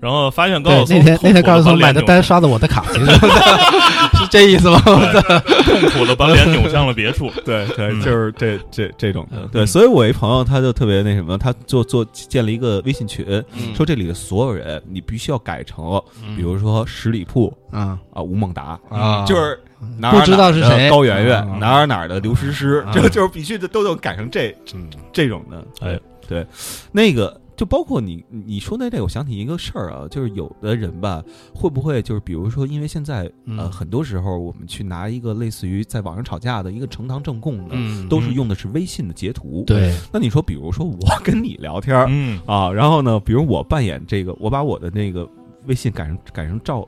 [0.01, 4.79] 然后发现高晓松那天那天高晓松买的单刷的我的卡， 是这意思吗？
[4.81, 7.29] 痛苦的把脸扭向了别处。
[7.45, 9.47] 对对，就是这这这种的。
[9.51, 13.23] 对，所以我一朋友他就特别那什么，他做做建了一个微信群，
[13.75, 16.01] 说这里的所有人你必须要改成，
[16.35, 17.99] 比如说十里铺啊。
[18.11, 19.59] 啊吴孟达啊，就是
[19.99, 24.55] 哪不知道是谁高圆圆哪儿哪儿的刘诗诗，就就是必须的都能改成这
[25.13, 25.63] 这种的。
[25.87, 26.43] 哎，对，
[26.91, 27.39] 那个。
[27.61, 37.75] 就包括你你说那这，我想起一个事儿啊，就是有的人吧，会不会就是比如说，因为现在呃，很多时候我们去拿一个类似于在网上吵架的一个呈堂证供的，
[38.09, 39.63] 都是用的是微信的截图。
[39.67, 45.29] 对，那你说，比如说我跟你聊天嗯啊，然后呢，比如我扮演这个，我把我的那个
[45.67, 46.87] 微信改成改成赵。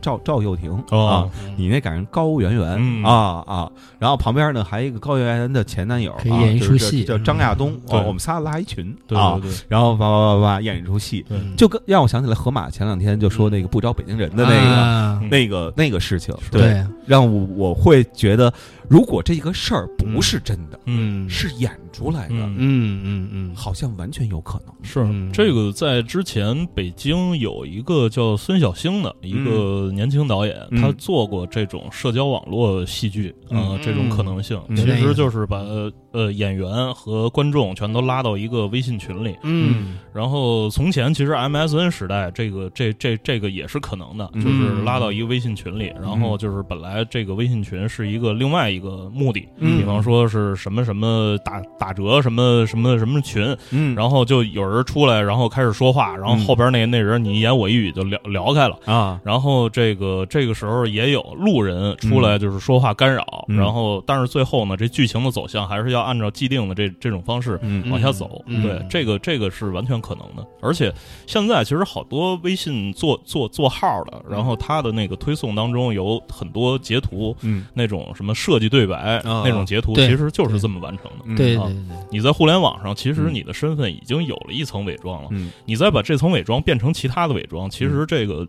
[0.00, 11.24] 赵赵又廷啊，你那赶上高圆圆啊啊，然后旁边呢还有一个高圆圆的前男友，可以演一出戏，叫张亚东，我们仨拉一群啊，然后叭叭叭叭演一出戏，
[11.56, 18.52] 就跟让我想起来河马前两天就说那个不招北京人的那个那个那个事情，对，让我我会觉得。
[18.88, 25.70] 如果这个事儿不是真的，嗯，是演出来的，嗯嗯嗯，好像完全有可能是这个。
[25.70, 35.62] 在之前，北京有一个叫孙小星的一个年轻导演，他做过这种社交网络戏剧啊，这种可能性，其实就是把
[36.10, 48.80] 呃演员和观众全都拉到一个微信群里，嗯，然后从前其实 MSN 时代，这个这这这个也是可能的，就是拉到一个微信群里，然后就是本来这个微信群是一个另外一。
[48.80, 58.78] 个目的，比方说是什么什么打打折什么什么什么群，嗯，然后就有人出来，然后开始说话，然后后边那那人你一言我一语就聊聊开了。
[58.86, 70.90] 啊，然后这个这个时候也有路人出来就是说话干扰，然后但是最后呢，这剧情的走向还是要按照既定的这这种方式往下走，对，这个这个是完全可能的，而且
[71.26, 78.70] 现在其实好多微信做做做号的，然后他的那个推送当中有很多截图，嗯，那种什么设计。
[78.70, 81.36] 对白那种截图其实就是这么完成的。
[81.36, 85.28] 对对对，你在互联网上，其实你的身份已经有了一层伪装了。
[85.32, 88.46] 嗯，你再把这层伪装变成其他的伪装，其实这个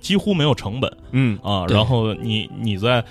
[0.00, 0.96] 几乎没有成本。
[1.12, 3.04] 嗯啊，然后你你在。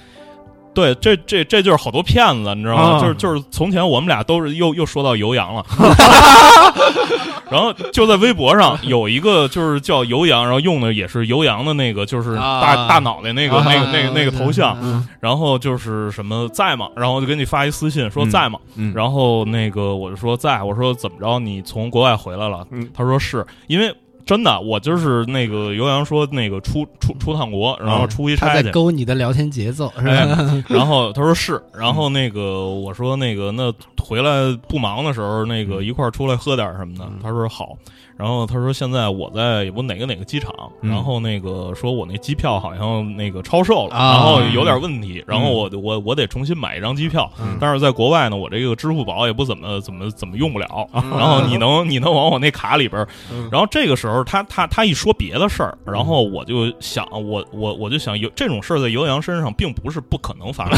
[0.73, 2.99] 对，这这这就是好多骗子，你知道吗？
[3.01, 5.65] 就是就是从前我们俩都是又又说到游洋了
[7.51, 14.77] 然后就在微博上有一个就是叫游洋，然后用的也是游洋的那个就是大大脑袋那个那个那个那个头像，
[15.19, 16.87] 然后就是什么在吗？
[16.95, 18.57] 然后就给你发一私信说在吗？
[18.93, 21.39] 然后那个我就说在，我说怎么着？
[21.39, 22.65] 你从国外回来了？
[22.93, 23.93] 他说是因为。
[24.31, 28.55] 真的，我就是那个尤洋说那个出出出趟国，然后出一差去。
[28.55, 30.63] 他在勾你的聊天节奏，是吧？
[30.69, 37.05] 然后他说是，然后那个我说那个那回来不忙的时候，那个一块儿出来喝点什么的。
[37.21, 37.77] 他说好。
[38.21, 47.27] 然后他说：“现在我在我哪个哪个机场，然后那个说我那机票好像那个超售了，然后有点问题，然后我我我得重新买一张机票。
[47.59, 50.87] 但是在国外呢，我这个支付宝也不怎么怎么怎么用不了。
[50.93, 53.03] 然后你能你能往我那卡里边？
[53.51, 60.77] 然后这个时候他他他一说别的事儿，然后我就想我我我就想有这种事儿在尤洋身上并不是不可能发生，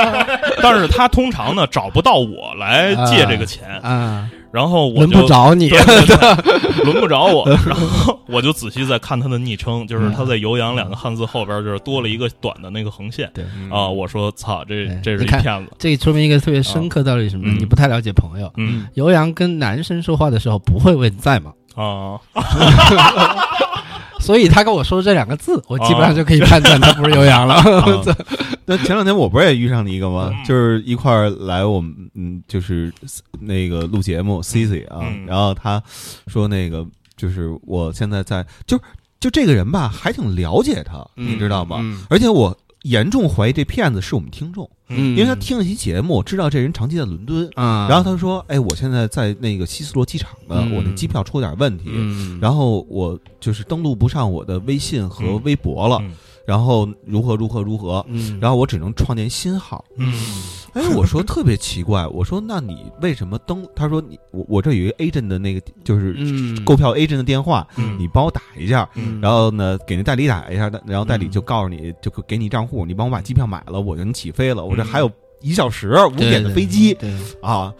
[0.62, 5.68] 但是他通常呢找不到我来借这个钱啊。”然后我就轮不着你，
[6.84, 7.48] 轮不着我。
[7.66, 13.30] 然后我就仔细在看他的昵称，就是他在“游阳”两个汉字后边，就是多了一个短的那个横线。
[13.32, 15.72] 对啊，我说操，这这是一骗子。
[15.78, 17.52] 这说明一个特别深刻道理，什么？
[17.58, 18.52] 你不太了解朋友。
[18.56, 21.52] 嗯，游阳跟男生说话的时候不会问在吗？
[21.76, 22.18] 啊。
[24.30, 27.60] 所以他跟我说这两个字，我基本上就可以判断他不是游阳了。
[28.64, 30.30] 那前两天我不是也遇上了一个吗？
[30.46, 32.92] 就是一块儿来我们，嗯，就是
[33.40, 35.00] 那个录节目，C C 啊。
[35.26, 35.82] 然后他
[36.28, 38.80] 说那个就是我现在在，就
[39.18, 41.84] 就这个人吧，还挺了解他，你知道吗？
[42.08, 42.56] 而且我。
[42.82, 51.90] 严重怀疑这骗子是我们听众，嗯，因为他听了期节目，知道这人长期在伦敦，啊，然后他说，哎，我现在在那个希斯罗机场呢，我的机票出了点问题，
[52.40, 56.02] 然后我就是登录不上我的微信和微博了。
[56.50, 58.04] 然后如何如何如何，
[58.40, 59.84] 然后我只能创建新号。
[59.96, 60.12] 嗯，
[60.72, 63.64] 哎，我说特别奇怪，我说那你为什么登？
[63.76, 66.12] 他说你我我这有一个 agent 的那个就是
[66.64, 67.64] 购票 agent 的电话，
[67.96, 68.88] 你帮我打一下，
[69.22, 74.64] 然后呢给那代理打一下，然后代理就告诉你就给你账户，你帮我把机票买了，我就能起飞了。
[74.64, 75.08] 我这还有
[75.40, 76.98] 一小时五点的飞机
[77.40, 77.72] 啊，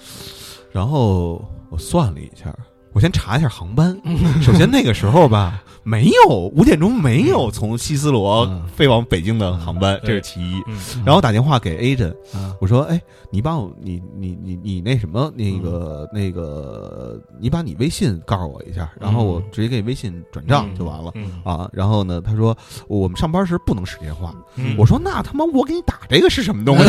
[0.71, 2.57] 然后我算了一下，
[2.93, 4.01] 我先查一下航班。
[4.41, 5.61] 首先那个时候吧。
[5.91, 10.63] 没有五点钟没有从西斯罗飞往北京的航班，这是其一。
[11.05, 12.15] 然后打电话给 agent，
[12.61, 21.13] 我说：“哎，你帮我，你你你你那什么，那个那个，你把你微信告诉我一下，然后我直接给你微信转账就完了
[21.43, 24.33] 啊。”然后呢，他说：“我们上班时不能使电话。”
[24.79, 26.85] 我说：“那他妈我给你打这个是什么东西？”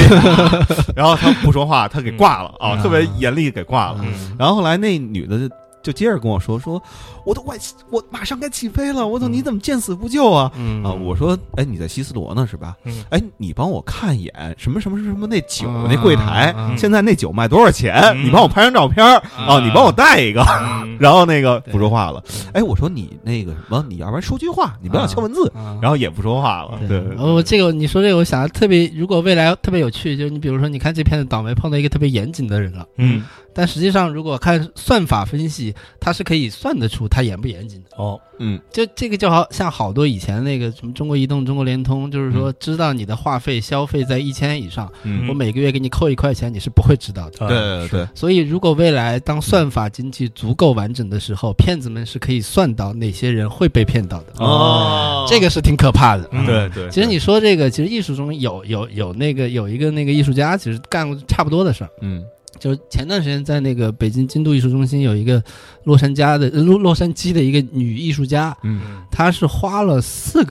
[0.95, 4.05] 然后他不说话，他给挂了啊，特别严厉给挂了。
[4.37, 5.49] 然后后来那女的。
[5.81, 6.81] 就接着跟我说说，
[7.25, 7.57] 我都快
[7.89, 10.51] 我马上该起飞了，我操，你怎么见死不救啊？
[10.83, 12.75] 啊，我说，哎，你在西斯罗呢是吧？
[13.09, 18.15] 哎，你帮我看一眼什么什么什么那酒那柜台，现在那酒卖多少钱？
[18.23, 20.45] 你帮我拍张照片啊，你帮我带一个。
[20.99, 22.23] 然后那个不说话了。
[22.53, 25.51] 哎，我说你那个什么，你要不然说句话，你不要敲文字。
[25.81, 26.79] 然后也不说话了。
[26.87, 32.85] 对，我这个你说这个，我想特别，如果未来特别有趣，就是你比如说，你看这片子倒霉碰到一个特别严谨的人了。
[32.97, 33.23] 嗯。
[33.53, 37.89] 但实际上，如果看算法分析，它是可以算得出它严不严谨的。
[37.97, 44.91] 哦，嗯，就这个就好像好多以前那个什么中国移动、中国联通，就是说知道你的话费消费在一千以上，
[45.27, 47.47] 我每个月给你扣一块钱，你是不会知道的。
[47.47, 48.07] 对对。
[48.15, 54.33] 所以，如果未来当算法经济足够完整的时候，骗子们是可以算到哪些人会被骗到的。
[54.37, 56.23] 哦，这个是挺可怕的。
[56.45, 56.89] 对对。
[56.89, 61.89] 其实你说这个，其实艺术中有有有那个有一个那个艺术家，其实干过差不多的事儿。
[62.01, 62.23] 嗯。
[62.59, 65.43] 就是前段时间在那个北京京都艺术中心有一个
[65.85, 68.79] 洛杉矶的洛洛杉矶的一个女艺术家，嗯，
[69.09, 70.50] 她是花了四个。